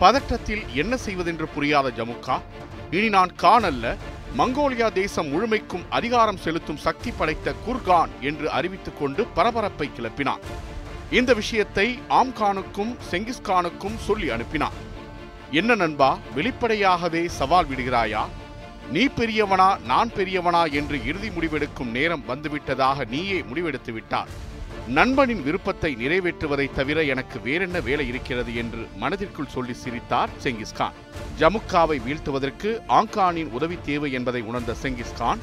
பதற்றத்தில் 0.00 0.66
என்ன 0.74 0.96
செய்வதென்று 0.96 1.48
புரியாத 1.48 1.88
ஜமுக்கா 1.88 2.40
இனி 2.90 3.08
நான் 3.08 3.34
கான் 3.34 3.62
அல்ல 3.62 3.96
மங்கோலியா 4.38 4.92
தேசம் 4.92 5.28
முழுமைக்கும் 5.28 5.86
அதிகாரம் 5.90 6.36
செலுத்தும் 6.36 6.76
சக்தி 6.76 7.10
படைத்த 7.10 7.54
குர்கான் 7.66 8.08
என்று 8.20 8.50
அறிவித்துக் 8.50 9.00
கொண்டு 9.00 9.26
பரபரப்பை 9.26 9.90
கிளப்பினான். 9.96 10.44
இந்த 11.10 11.34
விஷயத்தை 11.34 11.98
ஆம்கானுக்கும் 12.08 12.96
செங்கிஸ்கானுக்கும் 13.10 13.96
சொல்லி 13.96 14.28
அனுப்பினான். 14.28 14.88
என்ன 15.52 15.74
நண்பா 15.74 16.18
வெளிப்படையாகவே 16.34 17.28
சவால் 17.28 17.66
விடுகிறாயா? 17.66 18.24
நீ 18.90 19.06
பெரியவனா 19.06 19.82
நான் 19.82 20.10
பெரியவனா 20.10 20.72
என்று 20.72 21.04
இறுதி 21.04 21.28
முடிவெடுக்கும் 21.28 21.90
நேரம் 21.90 22.22
வந்துவிட்டதாக 22.28 23.06
நீயே 23.08 23.40
முடிவெடுத்து 23.40 23.92
விட்டார் 23.92 24.28
நண்பனின் 24.88 25.42
விருப்பத்தை 25.42 25.96
நிறைவேற்றுவதை 25.96 26.72
தவிர 26.72 27.02
எனக்கு 27.02 27.40
வேறென்ன 27.40 27.80
வேலை 27.80 28.08
இருக்கிறது 28.08 28.54
என்று 28.54 28.88
மனதிற்குள் 28.96 29.48
சொல்லி 29.48 29.72
சிரித்தார் 29.72 30.30
செங்கிஸ்கான் 30.42 30.92
ஜமுக்காவை 31.38 32.00
வீழ்த்துவதற்கு 32.06 32.80
ஆங்கானின் 32.88 33.50
உதவி 33.50 33.78
தேவை 33.82 34.12
என்பதை 34.12 34.40
உணர்ந்த 34.40 34.74
செங்கிஸ்கான் 34.82 35.38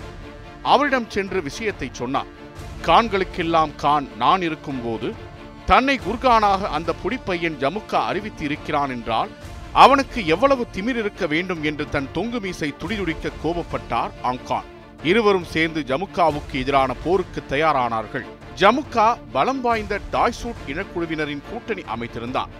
அவரிடம் 0.63 1.09
சென்று 1.09 1.41
விஷயத்தை 1.41 1.89
சொன்னார். 1.91 2.25
கான்களுக்கெல்லாம் 2.85 3.75
கான் 3.75 4.07
நான் 4.17 4.41
இருக்கும்போது 4.41 5.13
தன்னை 5.65 5.99
குர்கானாக 6.07 6.61
அந்த 6.61 6.93
புடிப்பையன் 6.93 7.57
ஜமுக்கா 7.59 8.01
அறிவித்து 8.05 8.43
இருக்கிறான் 8.43 8.89
என்றால் 8.89 9.29
அவனுக்கு 9.83 10.25
எவ்வளவு 10.25 10.67
திமிர் 10.73 10.99
இருக்க 11.01 11.27
வேண்டும் 11.27 11.63
என்று 11.63 11.89
தன் 11.89 12.07
தொங்கு 12.13 12.39
மீசை 12.39 12.73
துடிதுடிக்க 12.79 13.31
கோபப்பட்டார் 13.43 14.13
ஆங்கான். 14.23 14.69
இருவரும் 15.03 15.43
சேர்ந்து 15.43 15.79
ஜமுக்காவுக்கு 15.81 16.51
எதிரான 16.51 16.93
போருக்கு 16.93 17.43
தயாரானார்கள். 17.49 18.25
ஜமுக்கா 18.55 19.17
பலம் 19.31 19.61
வாய்ந்த 19.61 19.99
டாய்சூட் 20.11 20.63
இனக்குழுவினரின் 20.67 21.43
கூட்டணி 21.51 21.81
அமைத்திருந்தார். 21.81 22.53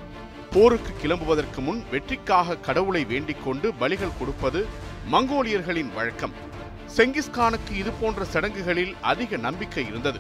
போருக்கு 0.52 0.92
கிளம்புவதற்கு 1.02 1.58
முன் 1.58 1.84
வெற்றிக்காக 1.92 2.58
கடவுளை 2.58 3.06
வேண்டிக் 3.06 3.44
கொண்டு 3.46 3.74
பலிகள் 3.80 4.18
கொடுப்பது 4.20 4.66
மங்கோலியர்களின் 5.12 5.94
வழக்கம். 5.94 6.34
செங்கிஸ்கானுக்கு 6.98 7.74
இது 7.76 7.92
போன்ற 7.92 8.26
சடங்குகளில் 8.26 8.96
அதிக 9.02 9.38
நம்பிக்கை 9.38 9.88
இருந்தது. 9.88 10.20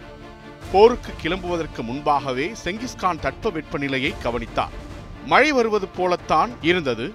போருக்கு 0.71 1.13
கிளம்புவதற்கு 1.21 1.81
முன்பாகவே 1.81 2.51
செங்கிஸ்கான் 2.63 3.23
தட்பவெப்பநிலையை 3.25 4.13
கவனித்தார். 4.23 4.85
மழை 5.31 5.49
வருவது 5.57 5.87
போலத்தான் 5.97 6.51
இருந்தது. 6.69 7.05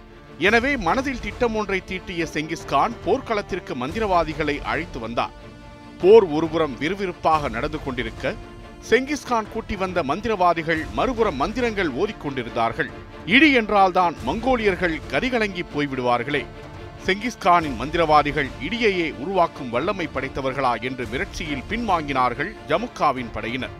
எனவே 0.46 0.72
மனதில் 0.86 1.22
திட்டம் 1.24 1.56
ஒன்றை 1.60 1.78
தீட்டிய 1.90 2.22
செங்கிஸ்கான் 2.34 2.94
போர்க்களத்திற்கு 3.04 3.72
மந்திரவாதிகளை 3.82 4.56
அழைத்து 4.70 4.98
வந்தார் 5.04 5.36
போர் 6.00 6.26
ஒருபுறம் 6.36 6.74
விறுவிறுப்பாக 6.80 7.50
நடந்து 7.56 7.78
கொண்டிருக்க 7.84 8.34
செங்கிஸ்கான் 8.88 9.50
கூட்டி 9.52 9.76
வந்த 9.82 9.98
மந்திரவாதிகள் 10.10 10.80
மறுபுறம் 10.98 11.38
மந்திரங்கள் 11.42 11.90
ஓதிக்கொண்டிருந்தார்கள். 12.02 12.90
இடி 13.34 13.50
என்றால்தான் 13.60 14.14
மங்கோலியர்கள் 14.28 14.96
கரிகலங்கி 15.12 15.64
போய்விடுவார்களே. 15.74 16.42
செங்கிஸ்கானின் 17.06 17.78
மந்திரவாதிகள் 17.80 18.50
இடியையே 18.66 19.06
உருவாக்கும் 19.22 19.70
வல்லமை 19.74 20.06
படைத்தவர்களா 20.14 20.74
என்று 20.88 21.06
மிரட்சியில் 21.12 21.66
பின்வாங்கினார்கள் 21.70 22.52
ஜமுக்காவின் 22.70 23.32
படையினர். 23.36 23.76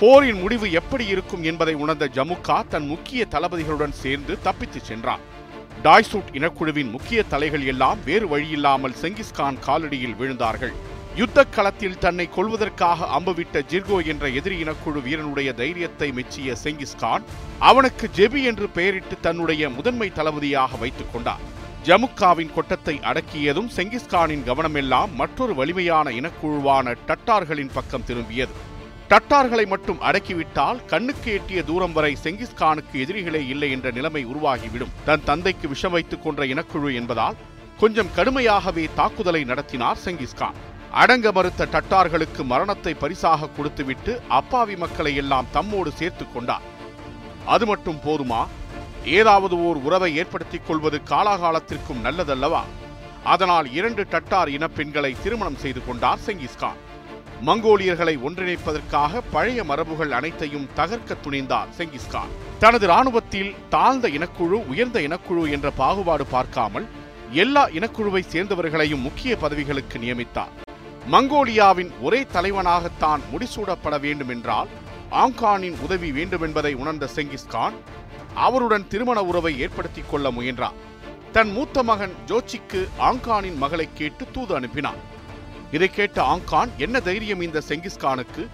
போரின் 0.00 0.38
முடிவு 0.40 0.66
எப்படி 0.72 1.04
இருக்கும் 1.06 1.42
என்பதை 1.42 1.72
உணர்ந்த 1.74 2.04
ஜமுகா 2.14 2.56
தன் 2.68 2.86
முக்கிய 2.86 3.26
தளபதிகளுடன் 3.30 3.94
சேர்ந்து 4.02 4.38
தப்பித்துச் 4.44 4.86
சென்றார் 4.90 5.24
டாய்சூட் 5.82 6.30
இனக்குழுவின் 6.32 6.90
முக்கிய 6.90 7.22
தலைகள் 7.22 7.64
எல்லாம் 7.72 7.98
வேறு 8.04 8.26
வழியில்லாமல் 8.26 8.96
செங்கிஸ்கான் 9.02 9.58
காலடியில் 9.66 10.16
விழுந்தார்கள். 10.20 10.72
யுத்த 11.16 11.44
களத்தில் 11.44 11.98
தன்னை 11.98 12.26
கொள்வதற்காக 12.28 13.08
அம்புவிட்ட 13.16 13.62
ஜிர்கோ 13.72 13.98
என்ற 14.06 14.28
எதிரி 14.28 14.56
இனக்குழு 14.64 15.02
வீரனுடைய 15.08 15.52
தைரியத்தை 15.52 16.12
மெச்சிய 16.12 16.56
செங்கிஸ்கான் 16.64 17.26
அவனுக்கு 17.58 18.08
ஜெபி 18.16 18.42
என்று 18.42 18.68
பெயரிட்டு 18.68 19.16
தன்னுடைய 19.20 19.70
முதன்மை 19.70 20.10
தளபதியாக 20.12 20.76
வைத்துக் 20.76 21.12
கொண்டார் 21.12 21.44
ஜமுக்காவின் 21.84 22.54
கொட்டத்தை 22.54 22.96
அடக்கியதும் 23.10 23.70
செங்கிஸ்கானின் 23.76 24.46
கவனமெல்லாம் 24.48 25.14
மற்றொரு 25.14 25.54
வலிமையான 25.54 26.10
இனக்குழுவான 26.10 26.96
டட்டார்களின் 27.06 27.74
பக்கம் 27.74 28.08
திரும்பியது. 28.08 28.56
டட்டார்களை 29.10 29.66
மட்டும் 29.66 30.00
அடக்கிவிட்டால் 30.00 30.84
கண்ணுக்கு 30.84 31.32
எட்டிய 31.32 31.62
தூரம் 31.62 31.92
வரை 31.92 32.16
செங்கிஸ்கானுக்கு 32.22 32.92
எதிரிகளே 32.92 33.48
இல்லை 33.48 33.70
என்ற 33.70 33.90
நிலைமை 33.90 34.26
உருவாகிவிடும். 34.26 34.90
தன் 35.04 35.24
தந்தைக்கு 35.24 35.68
விஷம் 35.68 35.92
வைத்துக் 35.92 36.22
கொன்ற 36.22 36.44
இனக்குழு 36.44 36.94
என்பதால் 36.94 37.34
கொஞ்சம் 37.80 38.10
கடுமையாகவே 38.16 38.88
தாக்குதலை 38.94 39.44
நடத்தினார் 39.44 39.98
செங்கிஸ்கான். 40.04 40.54
அடங்க 40.90 41.32
மறுத்த 41.32 41.66
டட்டார்களுக்கு 41.66 42.44
மரணத்தை 42.44 42.94
பரிசாக 42.94 43.48
கொடுத்துவிட்டு 43.48 44.22
அப்பாவி 44.28 44.76
மக்களை 44.76 45.14
எல்லாம் 45.14 45.46
தம்மோடு 45.54 45.88
சேர்த்துக் 45.88 46.34
கொண்டார். 46.34 46.62
அது 47.46 47.66
மட்டும் 47.66 48.00
போதுமா? 48.04 48.46
ஏதாவது 49.04 49.64
ஓர் 49.64 49.76
உறவை 49.76 50.16
ஏற்படுத்திக் 50.16 50.66
கொள்வது 50.66 51.00
காலாகாலத்திற்கும் 51.10 52.04
நல்லதல்லவா? 52.04 52.60
அதனால் 53.24 53.72
இரண்டு 53.72 54.02
டட்டார் 54.02 54.48
இனப்பெண்களை 54.48 55.16
திருமணம் 55.22 55.56
செய்து 55.56 55.86
கொண்டார் 55.86 56.18
செங்கிஸ்கான். 56.26 56.88
மங்கோலியர்களை 57.46 58.14
ஒன்றிணைப்பதற்காக 58.26 59.20
பழைய 59.30 59.64
மரபுகள் 59.64 60.10
அனைத்தையும் 60.10 60.68
தகர்க்க 60.76 61.16
துணிந்தார் 61.24 61.70
செங்கிஸ்கான் 61.78 62.32
தனது 62.58 62.86
ராணுவத்தில் 62.86 63.54
தாழ்ந்த 63.68 64.08
இனக்குழு 64.08 64.58
உயர்ந்த 64.66 65.00
இனக்குழு 65.00 65.50
என்ற 65.50 65.70
பாகுபாடு 65.70 66.26
பார்க்காமல் 66.26 66.86
எல்லா 67.30 67.68
இனக்குழுவை 67.68 68.22
சேர்ந்தவர்களையும் 68.32 69.00
முக்கிய 69.00 69.36
பதவிகளுக்கு 69.36 69.98
நியமித்தார். 69.98 70.52
மங்கோலியாவின் 71.10 71.90
ஒரே 72.02 72.26
தலைவனாகத்தான் 72.32 73.20
முடிசூடப்பட 73.32 74.00
வேண்டும் 74.00 74.28
என்றால் 74.28 74.68
ஆங்கானின் 75.10 75.80
உதவி 75.82 76.10
வேண்டுமென்பதை 76.10 76.74
உணர்ந்த 76.74 77.08
செங்கிஸ்கான் 77.14 77.72
அவருடன் 78.34 78.88
திருமண 78.88 79.24
உறவை 79.24 79.60
ஏற்படுத்திக் 79.60 80.10
கொள்ள 80.10 80.30
முயன்றார். 80.30 80.78
தன் 81.32 81.52
மூத்த 81.52 81.82
மகன் 81.82 82.12
ஜோச்சிக்கு 82.26 82.88
ஆங்கானின் 82.98 83.56
மகளை 83.56 83.88
கேட்டு 83.94 84.26
தூது 84.32 84.60
அனுப்பினான். 84.60 85.00
இதை 85.72 85.88
கேட்ட 85.88 86.22
ஆங்கான் 86.22 86.70
என்ன 86.76 87.00
தைரியம் 87.00 87.40
இந்த 87.40 87.62
செங்கிஸ்கானுக்கு 87.68 88.48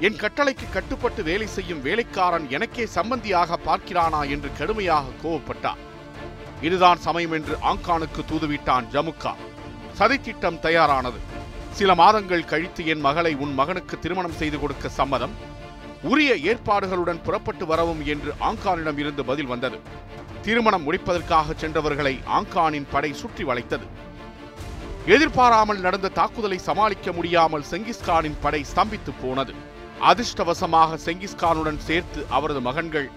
என் 0.00 0.16
கட்டளைக்கு 0.16 0.66
கட்டுப்பட்டு 0.72 1.22
வேலை 1.22 1.46
செய்யும் 1.46 1.80
வேலைக்காரன் 1.82 2.50
எனக்கே 2.50 2.84
சம்பந்தியாக 2.94 3.56
பார்க்கிறானா? 3.66 4.28
என்று 4.28 4.50
கடுமையாக 4.58 5.06
கோவப்பட்டார் 5.22 5.80
இதுதான் 6.60 6.98
சமயம் 6.98 7.32
என்று 7.32 7.56
ஆங்கானுக்கு 7.56 8.22
தூதுவிட்டான் 8.30 8.88
ஜமுக்கா. 8.92 9.32
சதித்திட்டம் 9.98 10.58
தயாரானது. 10.58 11.20
சில 11.70 11.94
மாதங்கள் 11.94 12.44
கழித்து 12.44 12.86
என் 12.86 13.00
மகளை 13.00 13.34
உன் 13.34 13.54
மகனுக்கு 13.54 13.98
திருமணம் 13.98 14.32
செய்து 14.32 14.60
கொடுக்க 14.60 14.88
சம்மதம். 14.88 15.34
உரிய 16.02 16.34
ஏற்பாடுகளுடன் 16.34 17.22
புறப்பட்டு 17.22 17.66
வரவும் 17.66 18.06
என்று 18.06 18.32
ஆங்கானிடம் 18.40 18.98
இருந்து 18.98 19.24
பதில் 19.24 19.46
வந்தது. 19.46 19.78
திருமணம் 20.42 20.82
முடிப்பதற்காக 20.82 21.52
சென்றவர்களை 21.52 22.14
ஆங்கானின் 22.38 22.86
படை 22.90 23.12
சுற்றி 23.12 23.44
வளைத்தது. 23.44 23.88
எதிர்பாராமல் 25.14 25.80
நடந்த 25.84 26.08
தாக்குதலை 26.16 26.56
சமாளிக்க 26.66 27.12
முடியாமல் 27.18 27.64
செங்கிஸ்கானின் 27.70 28.40
படை 28.42 28.60
ஸ்தம்பித்து 28.72 29.12
போனது. 29.22 29.52
அதிர்ஷ்டவசமாக 30.10 30.98
செங்கிஸ்கானுடன் 31.04 31.80
சேர்த்து 31.86 32.20
அவரது 32.36 32.60
மகன்கள் 32.66 33.08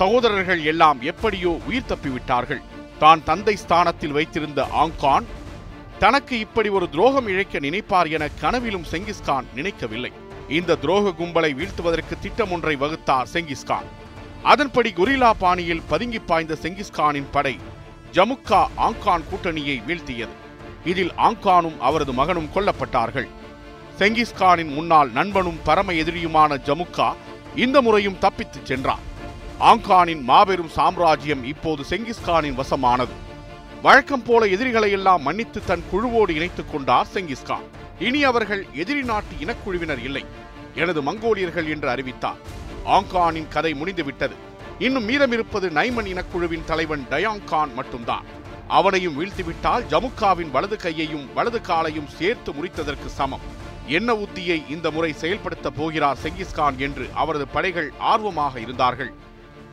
சகோதரர்கள் 0.00 0.60
எல்லாம் 0.72 0.98
எப்படியோ 1.10 1.52
உயிர் 1.68 1.88
தப்பிவிட்டார்கள். 1.92 2.62
தான் 3.02 3.22
தந்தை 3.28 3.54
ஸ்தானத்தில் 3.62 4.14
வைத்திருந்த 4.18 4.60
ஆங்கான் 4.82 5.26
தனக்கு 6.02 6.34
இப்படி 6.44 6.68
ஒரு 6.76 6.86
துரோகம் 6.94 7.30
இழைக்க 7.32 7.56
நினைப்பார் 7.66 8.10
என 8.16 8.28
கனவிலும் 8.42 8.86
செங்கிஸ்கான் 8.92 9.48
நினைக்கவில்லை. 9.58 10.12
இந்த 10.58 10.78
துரோக 10.84 11.14
கும்பலை 11.20 11.50
வீழ்த்துவதற்கு 11.58 12.14
திட்டம் 12.24 12.54
ஒன்றை 12.56 12.76
வகுத்தார் 12.84 13.32
செங்கிஸ்கான். 13.34 13.88
அதன்படி 14.52 14.92
கொரில்லா 15.00 15.32
பாணியில் 15.42 15.86
பதுங்கி 15.90 16.22
பாய்ந்த 16.30 16.54
செங்கிஸ்கானின் 16.62 17.32
படை 17.36 17.56
ஜமுக்கா 18.16 18.62
ஆங்கான் 18.86 19.28
கூட்டணியை 19.32 19.76
வீழ்த்தியது. 19.88 20.34
இதில் 20.84 21.12
ஆங்கானும் 21.12 21.78
அவரது 21.78 22.12
மகனும் 22.12 22.50
கொல்லப்பட்டார்கள். 22.54 23.28
செங்கிஸ்கானின் 23.98 24.74
முன்னாள் 24.74 25.10
நண்பனும் 25.10 25.58
பரம 25.64 25.92
எதிரியுமான 25.92 26.58
ஜமுக்கா 26.64 27.14
இந்த 27.56 27.80
முறையும் 27.80 28.18
தப்பித்துச் 28.20 28.64
சென்றார் 28.64 29.10
ஆங்கானின் 29.60 30.22
மாபெரும் 30.22 30.68
சாம்ராஜ்யம் 30.68 31.44
இப்போது 31.44 31.84
செங்கிஸ்கானின் 31.90 32.60
வசமானது. 32.60 33.14
வழக்கம் 33.82 34.22
போல 34.22 34.46
எதிரிகளை 34.46 34.90
எல்லாம் 34.90 35.22
மன்னித்து 35.22 35.64
தன் 35.64 35.84
குழுவோடு 35.92 36.30
இணைத்துக் 36.30 36.72
கொண்டார் 36.72 37.06
செங்கிஸ்கான் 37.14 37.66
இனி 37.98 38.24
அவர்கள் 38.24 38.66
எதிரி 38.72 39.02
நாட்டு 39.02 39.34
இனக்குழுவினர் 39.44 40.02
இல்லை 40.04 40.24
எனது 40.74 41.02
மங்கோலியர்கள் 41.02 41.68
என்று 41.68 41.88
அறிவித்தார். 41.88 42.36
ஆங்கானின் 42.86 43.48
கதை 43.48 43.74
முடிந்துவிட்டது. 43.74 44.34
இன்னும் 44.78 45.08
மீதமிருப்பது 45.08 45.70
நைமன் 45.70 46.08
இனக்குழுவின் 46.12 46.64
தலைவன் 46.64 47.06
டயாங் 47.10 47.44
கான் 47.44 47.74
மட்டும்தான். 47.74 48.40
அவனையும் 48.78 49.16
வீழ்த்திவிட்டால் 49.18 49.86
ஜமுக்காவின் 49.92 50.52
வலது 50.54 50.76
கையையும் 50.84 51.26
வலது 51.36 51.60
காலையும் 51.68 52.12
சேர்த்து 52.18 52.50
முறித்ததற்கு 52.52 53.08
சமம். 53.18 53.44
என்ன 53.96 54.10
உத்தியை 54.24 54.58
இந்த 54.74 54.86
முறை 54.90 55.10
செயல்படுத்த 55.22 55.70
போகிறார் 55.78 56.20
செங்கிஸ்கான் 56.22 56.76
என்று 56.86 57.04
அவரது 57.22 57.46
படைகள் 57.54 57.88
ஆர்வமாக 58.12 58.54
இருந்தார்கள். 58.64 59.12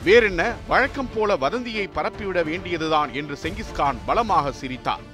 வேறென்ன? 0.03 0.41
வழக்கம் 0.67 1.11
போல 1.15 1.35
வதந்தியை 1.35 1.85
பரப்பிவிட 1.97 2.39
வேண்டியதுதான் 2.49 3.09
என்று 3.19 3.37
செங்கிஸ்கான் 3.43 3.97
பலமாக 4.07 4.51
சிரித்தார். 4.61 5.05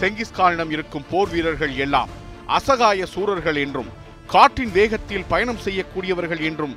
செங்கிஸ்கானிடம் 0.00 0.72
இருக்கும் 0.76 1.08
போர் 1.10 1.30
வீரர்கள் 1.34 1.74
எல்லாம் 1.84 2.10
அசகாய 2.56 3.06
சூரர்கள் 3.14 3.58
என்றும் 3.62 3.90
காற்றின் 4.32 4.72
வேகத்தில் 4.76 5.28
பயணம் 5.28 5.62
செய்யக்கூடியவர்கள் 5.64 6.42
என்றும் 6.48 6.74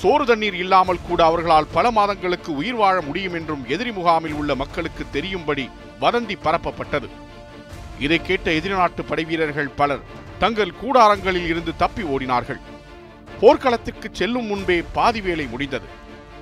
சோறு 0.00 0.24
தண்ணீர் 0.24 0.56
இல்லாமல் 0.62 1.04
கூட 1.08 1.20
அவர்களால் 1.24 1.72
பல 1.74 1.86
மாதங்களுக்கு 1.96 2.50
உயிர் 2.60 2.78
வாழ 2.82 2.96
முடியும் 3.08 3.36
என்றும் 3.38 3.64
எதிரி 3.74 3.92
முகாமில் 3.98 4.36
உள்ள 4.40 4.52
மக்களுக்கு 4.62 5.04
தெரியும்படி 5.16 5.64
வதந்தி 6.02 6.36
பரப்பப்பட்டது. 6.44 7.08
இதை 7.98 8.18
கேட்ட 8.22 8.52
எதிர்நாட்டு 8.58 9.02
படைவீரர்கள் 9.04 9.74
பலர் 9.80 10.04
தங்கள் 10.38 10.78
கூடாரங்களில் 10.82 11.48
இருந்து 11.52 11.72
தப்பி 11.76 12.02
ஓடினார்கள். 12.02 12.60
போர்க்களத்துக்கு 13.40 14.08
செல்லும் 14.12 14.48
முன்பே 14.50 14.78
பாதி 14.96 15.20
வேலை 15.20 15.46
முடிந்தது. 15.46 15.88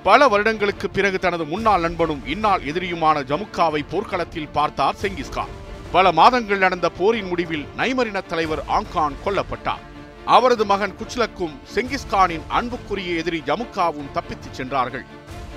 பல 0.03 0.29
வருடங்களுக்கு 0.29 0.87
பிறகு 0.91 1.19
தனது 1.19 1.45
முன்னாள் 1.45 1.81
நண்பனும் 1.81 2.23
இந்நாள் 2.27 2.63
எதிரியுமான 2.71 3.23
ஜமுக்காவை 3.31 3.83
போர்க்களத்தில் 3.91 4.53
பார்த்தார் 4.53 5.01
செங்கிஸ்கான் 5.03 5.55
பல 5.93 6.13
மாதங்கள் 6.13 6.65
நடந்த 6.65 6.89
போரின் 6.99 7.29
முடிவில் 7.29 7.67
நைமரின 7.77 8.19
தலைவர் 8.21 8.63
ஆங்கான் 8.79 9.17
கொல்லப்பட்டார். 9.25 9.85
அவரது 10.25 10.65
மகன் 10.65 10.95
குச்லக்கும் 11.01 11.55
செங்கிஸ்கானின் 11.75 12.45
அன்புக்குரிய 12.49 13.19
எதிரி 13.21 13.41
ஜமுக்காவும் 13.47 14.13
தப்பித்துச் 14.15 14.59
சென்றார்கள். 14.59 15.07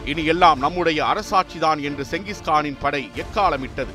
இனி 0.06 0.26
எல்லாம் 0.26 0.60
நம்முடைய 0.60 1.06
அரசாட்சிதான் 1.06 1.82
என்று 1.82 2.06
செங்கிஸ்கானின் 2.12 2.80
படை 2.80 3.12
எக்காலமிட்டது. 3.16 3.94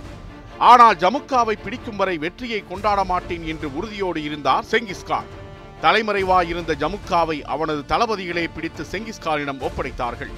ஆனால் 0.59 0.97
ஜமுக்காவை 0.97 1.55
பிடிக்கும் 1.65 1.97
வரை 1.97 2.19
வெற்றியை 2.19 2.65
கொண்டாட 2.69 3.05
மாட்டேன் 3.05 3.47
என்று 3.47 3.77
உறுதியோடு 3.77 4.23
இருந்தார் 4.23 4.65
செங்கிஸ்கான். 4.71 5.29
தலைமறைவாயிருந்த 5.83 6.75
ஜமுக்காவை 6.75 7.43
அவனது 7.43 7.83
தளபதிகளே 7.89 8.49
பிடித்து 8.55 8.87
செங்கிஸ்கானிடம் 8.93 9.61
ஒப்படைத்தார்கள். 9.61 10.33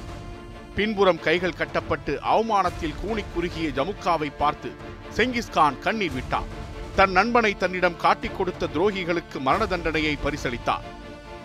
பின்புறம் 0.74 1.20
கைகள் 1.20 1.58
கட்டப்பட்டு 1.58 2.18
அவமானத்தில் 2.22 2.98
கூணி 3.04 3.24
குறுகிய 3.34 3.68
ஜமுக்காவை 3.68 4.32
பார்த்து 4.38 4.72
செங்கிஸ்கான் 5.16 5.78
கண்ணீர் 5.78 6.12
விட்டார். 6.12 6.50
தன் 6.96 7.10
நண்பனை 7.10 7.56
தன்னிடம் 7.56 7.96
காட்டிக் 7.96 8.36
கொடுத்த 8.36 8.68
துரோகிகளுக்கு 8.74 9.40
மரண 9.40 9.66
தண்டனையை 9.66 10.18
பரிசளித்தார். 10.24 10.86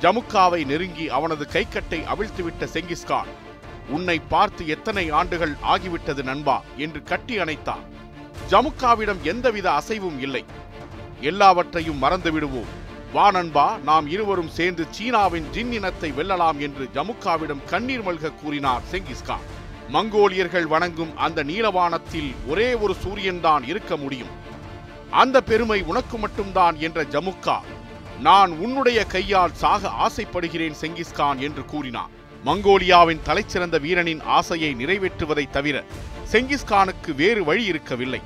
ஜமுக்காவை 0.02 0.66
நெருங்கி 0.66 1.10
அவனது 1.10 1.48
கைக்கட்டை 1.52 2.00
அவிழ்த்துவிட்ட 2.14 2.68
செங்கிஸ்கான் 2.74 3.32
உன்னை 3.89 4.19
பார்த்து 4.19 4.67
எத்தனை 4.67 5.10
ஆண்டுகள் 5.10 5.54
ஆகிவிட்டது 5.63 6.24
நண்பா 6.24 6.62
என்று 6.78 7.04
கட்டி 7.04 7.38
அணைத்தார் 7.38 7.86
ஜமுக்காவிடம் 8.50 9.21
எந்தவித 9.21 9.71
அசைவும் 9.71 10.19
இல்லை. 10.19 10.43
எல்லாவற்றையும் 11.21 11.98
மறந்து 11.98 12.32
விடுவோம் 12.32 12.71
வா 13.13 13.32
நண்பா 13.32 13.78
நாம் 13.84 14.08
இருவரும் 14.08 14.50
சேர்ந்து 14.50 14.86
சீனாவின் 14.91 15.45
ஜின் 15.52 15.71
இனத்தை 15.71 16.12
வெல்லலாம் 16.12 16.58
என்று 16.58 16.89
ஜமுக்காவிடம் 16.93 17.65
கண்ணீர் 17.65 18.06
மல்க 18.08 18.34
கூறினார் 18.34 18.82
செங்கிஸ்கான். 18.91 19.45
மங்கோலியர்கள் 19.89 20.67
வணங்கும் 20.67 21.17
அந்த 21.17 21.43
நீலவானத்தில் 21.43 22.36
ஒரே 22.48 22.74
ஒரு 22.74 22.95
சூரியன்தான் 23.04 23.63
இருக்க 23.63 23.98
முடியும். 23.98 24.30
அந்த 25.10 25.41
பெருமை 25.41 25.82
உனக்கு 25.82 26.17
மட்டும்தான் 26.17 26.76
என்ற 26.80 27.04
ஜமுக்கா. 27.04 27.58
நான் 28.21 28.52
உன்னுடைய 28.52 29.06
கையால் 29.06 29.54
சாக 29.54 29.89
ஆசைப்படுகிறேன் 29.89 30.76
செங்கிஸ்கான் 30.82 31.38
என்று 31.38 31.65
கூறினான். 31.65 32.12
மங்கோலியாவின் 32.46 33.22
தலைச்சிறந்த 33.26 33.80
வீரனின் 33.82 34.22
ஆசையை 34.22 34.76
நிறைவேற்றுவதை 34.76 35.50
தவிர 35.50 35.84
செங்கிஸ்கானுக்கு 36.32 37.16
வேறு 37.16 37.44
வழி 37.44 37.64
இருக்கவில்லை. 37.64 38.22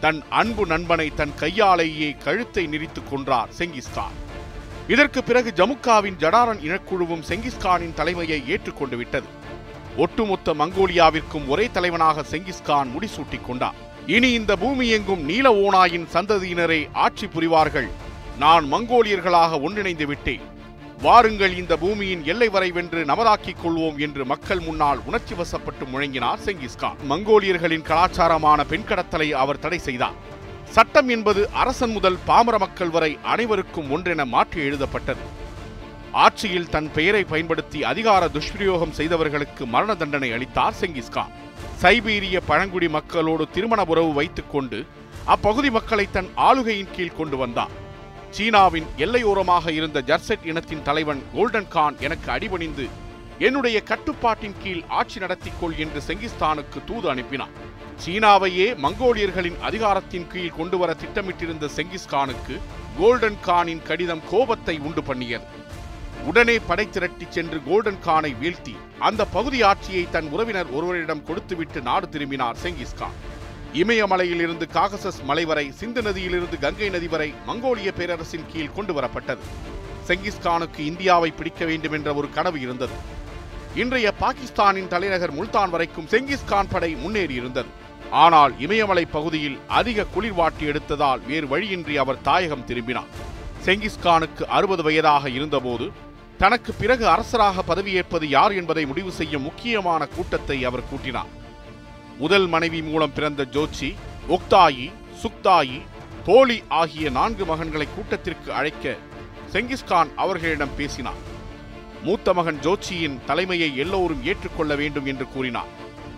தன் 0.00 0.22
அன்பு 0.28 0.66
நண்பனை 0.66 1.14
தன் 1.14 1.34
கையாலேயே 1.36 2.16
கழுத்தை 2.24 2.66
நெரித்துக் 2.66 3.10
கொன்றார் 3.10 3.50
செங்கிஸ்கான் 3.58 4.16
இதற்கு 4.88 5.24
பிறகு 5.24 5.52
ஜமுக்காவின் 5.56 6.18
ஜடாரன் 6.18 6.60
இனக்குழுவும் 6.68 7.22
செங்கிஸ்கானின் 7.28 7.94
தலைமையை 7.94 8.48
ஏற்றுக்கொண்டு 8.48 8.96
விட்டது. 8.96 9.26
ஒட்டுமொத்த 9.96 10.54
மங்கோலியாவிற்கும் 10.54 11.46
ஒரே 11.46 11.70
தலைவனாக 11.70 12.24
செங்கிஸ்கான் 12.30 12.90
முடிசூட்டிக் 12.96 13.46
கொண்டார். 13.46 13.74
இனி 14.06 14.30
இந்த 14.30 14.56
பூமி 14.56 14.88
எங்கும் 14.88 15.24
நீல 15.24 15.52
ஓனாயின் 15.52 16.08
சந்ததியினரே 16.12 16.88
ஆட்சி 16.92 17.26
புரிவார்கள். 17.26 17.88
நான் 18.38 18.72
மங்கோலியர்களாக 18.72 19.60
ஒன்றிணைந்து 19.60 20.06
விட்டேன். 20.06 20.52
வாருங்கள் 21.04 21.54
இந்த 21.60 21.74
பூமியின் 21.80 22.22
எல்லை 22.32 22.46
வரை 22.52 22.68
வென்று 22.76 23.00
நமதாக்கிக் 23.08 23.58
கொள்வோம் 23.62 23.96
என்று 24.04 24.22
மக்கள் 24.30 24.62
முன்னால் 24.66 25.00
உணர்ச்சி 25.08 25.34
வசப்பட்டு 25.40 25.84
முழங்கினார் 25.92 26.40
செங்கிஸ்கான் 26.44 27.00
மங்கோலியர்களின் 27.10 27.84
கலாச்சாரமான 27.88 28.64
பெண் 28.70 28.86
கடத்தலை 28.90 29.28
அவர் 29.42 29.60
தடை 29.64 29.80
செய்தார். 29.88 30.16
சட்டம் 30.76 31.10
என்பது 31.16 31.42
அரசன் 31.62 31.92
முதல் 31.96 32.18
பாமர 32.30 32.58
மக்கள் 32.64 32.94
வரை 32.96 33.12
அனைவருக்கும் 33.32 33.90
ஒன்றென 33.96 34.26
மாற்றி 34.34 34.60
எழுதப்பட்டது. 34.68 35.26
ஆட்சியில் 36.24 36.70
தன் 36.74 36.90
பெயரை 36.96 37.22
பயன்படுத்தி 37.34 37.80
அதிகார 37.92 38.24
துஷ்பிரயோகம் 38.38 38.96
செய்தவர்களுக்கு 39.00 39.64
மரண 39.76 39.94
தண்டனை 40.02 40.32
அளித்தார் 40.38 40.80
செங்கிஸ்கான் 40.80 41.32
சைபீரிய 41.82 42.38
பழங்குடி 42.50 42.90
மக்களோடு 42.98 43.46
திருமண 43.56 43.82
உறவு 43.94 44.12
வைத்துக் 44.20 44.52
கொண்டு 44.56 44.80
அப்பகுதி 45.36 45.72
மக்களை 45.78 46.08
தன் 46.18 46.32
ஆளுகையின் 46.48 46.94
கீழ் 46.96 47.18
கொண்டு 47.20 47.36
வந்தார். 47.44 47.74
சீனாவின் 48.36 48.86
எல்லையோரமாக 49.04 49.72
இருந்த 49.78 49.98
ஜர்செட் 50.06 50.46
இனத்தின் 50.50 50.82
தலைவன் 50.82 51.20
கோல்டன் 51.34 51.68
கான் 51.74 51.96
எனக்கு 52.06 52.28
அடிபணிந்து 52.30 52.86
என்னுடைய 53.38 53.76
கட்டுப்பாட்டின் 53.90 54.56
கீழ் 54.62 54.80
ஆட்சி 54.98 55.18
நடத்திக் 55.20 55.58
கொள் 55.60 55.76
என்று 55.84 56.00
செங்கிஸ்தானுக்கு 56.06 56.78
தூது 56.88 57.06
அனுப்பினான். 57.12 57.52
சீனாவையே 58.04 58.66
மங்கோலியர்களின் 58.84 59.58
அதிகாரத்தின் 59.68 60.26
கீழ் 60.32 60.56
கொண்டு 60.56 60.78
வர 60.78 60.96
திட்டமிட்டிருந்த 61.02 61.68
செங்கிஸ்கானுக்கு 61.76 62.56
கோல்டன் 62.98 63.38
கானின் 63.46 63.84
கடிதம் 63.88 64.24
கோபத்தை 64.30 64.76
உண்டு 64.88 65.04
பண்ணியது. 65.10 65.46
உடனே 66.30 66.56
படை 66.68 66.86
திரட்டிச் 66.90 67.34
சென்று 67.36 67.60
கோல்டன் 67.68 68.02
கானை 68.06 68.32
வீழ்த்தி 68.42 68.74
அந்த 69.08 69.24
பகுதி 69.36 69.60
ஆட்சியை 69.70 70.04
தன் 70.10 70.30
உறவினர் 70.34 70.72
ஒருவரிடம் 70.76 71.24
கொடுத்துவிட்டு 71.30 71.80
நாடு 71.90 72.08
திரும்பினார் 72.08 72.60
செங்கிஸ்கான் 72.64 73.16
இமயமலையில் 73.80 74.42
இருந்து 74.44 74.66
காகசஸ் 74.74 75.20
மலை 75.28 75.44
வரை 75.50 75.64
சிந்து 75.78 76.02
நதியிலிருந்து 76.06 76.56
கங்கை 76.64 76.88
நதி 76.94 77.08
வரை 77.14 77.28
மங்கோலிய 77.46 77.90
பேரரசின் 77.98 78.46
கீழ் 78.52 78.74
கொண்டு 78.76 78.92
வரப்பட்டது 78.98 79.44
செங்கிஸ்கானுக்கு 80.08 80.80
இந்தியாவை 80.90 81.30
பிடிக்க 81.30 81.64
வேண்டும் 81.64 81.94
என்ற 81.98 82.14
ஒரு 82.14 82.28
கனவு 82.36 82.60
இருந்தது. 82.60 82.96
இன்றைய 83.82 84.08
பாகிஸ்தானின் 84.22 84.90
தலைநகர் 84.94 85.36
முல்தான் 85.38 85.70
வரைக்கும் 85.70 86.08
செங்கிஸ்கான் 86.12 86.72
படை 86.74 86.90
முன்னேறியிருந்தது. 86.94 87.70
ஆனால் 88.24 88.52
இமயமலை 88.64 89.04
பகுதியில் 89.16 89.60
அதிக 89.80 90.08
குளிர் 90.14 90.38
வாட்டி 90.40 90.64
எடுத்ததால் 90.72 91.22
வேறு 91.28 91.48
வழியின்றி 91.52 91.96
அவர் 92.02 92.24
தாயகம் 92.30 92.66
திரும்பினார். 92.70 93.12
செங்கிஸ்கானுக்கு 93.66 94.44
அறுபது 94.58 94.82
வயதாக 94.82 95.28
இருந்தபோது 95.38 95.86
தனக்கு 96.42 96.72
பிறகு 96.72 97.06
அரசராக 97.14 97.64
பதவியேற்பது 97.70 98.28
யார் 98.36 98.54
என்பதை 98.60 98.84
முடிவு 98.86 99.12
செய்யும் 99.20 99.48
முக்கியமான 99.48 100.06
கூட்டத்தை 100.16 100.58
அவர் 100.70 100.88
கூட்டினார். 100.92 101.32
முதல் 102.18 102.46
மனைவி 102.46 102.82
மூலம் 102.82 103.12
பிறந்த 103.12 103.46
ஜோச்சி 103.52 103.88
ஒக்தாயி 104.28 104.90
சுக்தாயி 105.22 105.78
தோழி 106.24 106.62
ஆகிய 106.68 107.10
நான்கு 107.10 107.44
மகன்களை 107.44 107.86
கூட்டத்திற்கு 107.94 108.52
அழைக்க 108.52 108.96
செங்கிஸ்கான் 109.52 110.10
அவர்களிடம் 110.16 110.76
பேசினார் 110.76 111.22
மூத்த 112.02 112.32
மகன் 112.32 112.58
ஜோச்சியின் 112.58 113.18
தலைமையை 113.26 113.76
எல்லோரும் 113.76 114.24
ஏற்றுக்கொள்ள 114.24 114.74
வேண்டும் 114.74 115.06
என்று 115.06 115.26
கூறினார் 115.28 115.70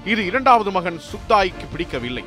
இது 0.04 0.24
இரண்டாவது 0.24 0.70
மகன் 0.70 1.00
சுக்தாய்க்கு 1.11 1.66
பிடிக்கவில்லை. 1.72 2.24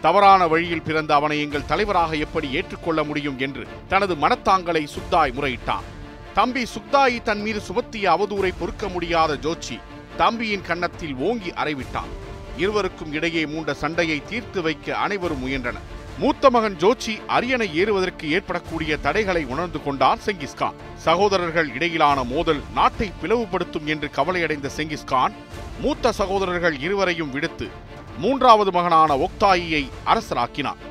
தவறான 0.00 0.46
வழியில் 0.46 0.82
பிறந்த 0.82 1.14
அவனை 1.14 1.40
எங்கள் 1.40 1.64
தலைவராக 1.64 2.16
எப்படி 2.16 2.50
ஏற்றுக்கொள்ள 2.50 3.04
முடியும் 3.04 3.38
என்று 3.38 3.66
தனது 3.88 4.14
மனத்தாங்கலை 4.14 4.86
சுக்தாய் 4.96 5.34
முறையிட்டான். 5.36 5.86
தம்பி 6.34 6.66
சுக்தாயி 6.74 7.22
தன் 7.22 7.40
மீது 7.40 7.62
சுமத்திய 7.68 8.06
அவதூறை 8.16 8.52
பொறுக்க 8.58 8.88
முடியாத 8.88 9.34
ஜோச்சி 9.34 9.78
தம்பியின் 10.16 10.62
கன்னத்தில் 10.62 11.14
ஓங்கி 11.14 11.50
அறைவிட்டான். 11.50 12.12
இருவருக்கும் 12.58 13.12
இடையே 13.12 13.44
மூண்ட 13.44 13.72
சண்டையை 13.82 14.18
தீர்த்து 14.30 14.62
வைக்க 14.62 14.96
அனைவரும் 14.96 15.42
முயன்றனர். 15.44 15.86
மூத்த 16.18 16.50
மகன் 16.50 16.76
ஜோச்சி 16.80 17.14
அரியணை 17.26 17.66
ஏறுவதற்கு 17.74 18.26
ஏற்படக்கூடிய 18.30 18.96
தடைகளை 18.96 19.44
உணர்ந்து 19.44 19.78
கொண்டார் 19.82 20.22
செங்கிஸ்கான் 20.26 20.78
சகோதரர்கள் 21.06 21.68
இடையிலான 21.74 22.24
மோதல் 22.24 22.62
நாட்டை 22.74 23.08
பிளவுபடுத்தும் 23.22 23.84
என்று 23.84 24.10
கவலையடைந்த 24.16 24.70
செங்கிஸ்கான் 24.76 25.34
மூத்த 25.80 26.12
சகோதரர்கள் 26.12 26.76
இருவரையும் 26.80 27.30
விடுத்து 27.30 27.68
மூன்றாவது 28.18 28.70
மகனான 28.70 29.16
ஒக்தாயியை 29.16 29.82
அரசராக்கினார். 30.06 30.82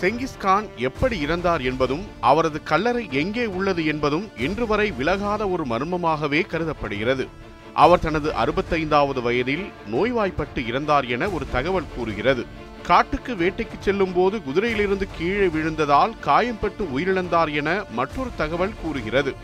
செங்கிஸ்கான் 0.00 0.66
எப்படி 0.76 1.16
இறந்தார் 1.26 1.62
என்பதும் 1.62 2.04
அவரது 2.20 2.62
கல்லறை 2.62 3.08
எங்கே 3.10 3.46
உள்ளது 3.46 3.84
என்பதும் 3.84 4.26
இன்று 4.36 4.66
வரை 4.66 4.90
விலகாத 4.90 5.48
ஒரு 5.48 5.64
மர்மமாகவே 5.64 6.40
கருதப்படுகிறது. 6.46 7.26
அவர் 7.74 8.00
தனது 8.00 8.32
அறுபத்தைந்தாவது 8.44 9.22
வயதில் 9.22 9.64
நோய்வாய்ப்பட்டு 9.86 10.60
இறந்தார் 10.60 11.08
என 11.08 11.28
ஒரு 11.28 11.46
தகவல் 11.52 11.92
கூறுகிறது. 11.96 12.46
காட்டுக்கு 12.82 13.34
வேட்டைக்கு 13.34 13.76
செல்லும் 13.80 14.12
போது 14.12 14.38
குதிரையிலிருந்து 14.38 15.06
கீழே 15.18 15.46
விழுந்ததால் 15.46 16.12
காயம்பட்டு 16.24 16.84
உயிரிழந்தார் 16.96 17.52
என 17.52 17.84
மற்றொரு 17.92 18.30
தகவல் 18.36 18.78
கூறுகிறது. 18.82 19.34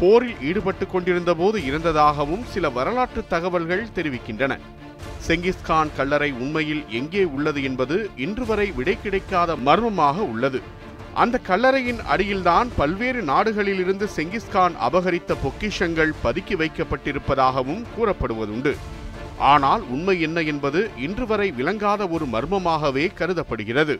போரில் 0.00 0.40
ஈடுபட்டு 0.40 0.86
கொண்டிருந்த 0.86 1.34
போது 1.34 1.58
இறந்ததாகவும் 1.60 2.44
சில 2.44 2.68
வரலாற்று 2.68 3.24
தகவல்கள் 3.28 3.92
தெரிவிக்கின்றன. 3.94 4.58
செங்கிஸ்கான் 5.28 5.90
கல்லறை 5.96 6.32
உண்மையில் 6.32 6.84
எங்கே 6.88 7.24
உள்ளது 7.24 7.62
என்பது 7.62 8.10
இன்று 8.16 8.46
வரை 8.46 8.72
விடை 8.72 8.98
கிடைக்காத 9.02 9.56
மர்மமாக 9.56 10.22
உள்ளது. 10.22 10.62
அந்த 11.22 11.40
கல்லறையின் 11.48 12.00
அருகில்தான் 12.12 12.68
பல்வேறு 12.76 13.20
நாடுகளிலிருந்து 13.22 14.06
செங்கிஸ்கான் 14.16 14.74
அபகரித்த 14.88 15.34
பொக்கிஷங்கள் 15.44 16.12
பதுக்கி 16.24 16.56
வைக்கப்பட்டிருப்பதாகவும் 16.56 17.84
கூறப்படுவதுண்டு. 17.96 18.72
ஆனால் 19.38 19.82
உண்மை 19.94 20.20
என்ன 20.20 20.40
என்பது 20.40 20.90
இன்று 20.96 21.26
வரை 21.26 21.50
விளங்காத 21.50 22.08
ஒரு 22.08 22.26
மர்மமாகவே 22.26 23.06
கருதப்படுகிறது. 23.14 23.96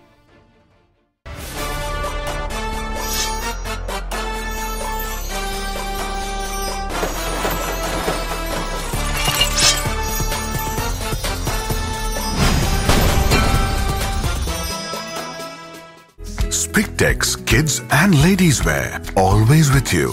Kids 17.15 17.83
and 17.91 18.21
Ladies 18.21 18.65
Wear. 18.65 19.01
Always 19.17 19.71
with 19.71 19.93
you. 19.93 20.13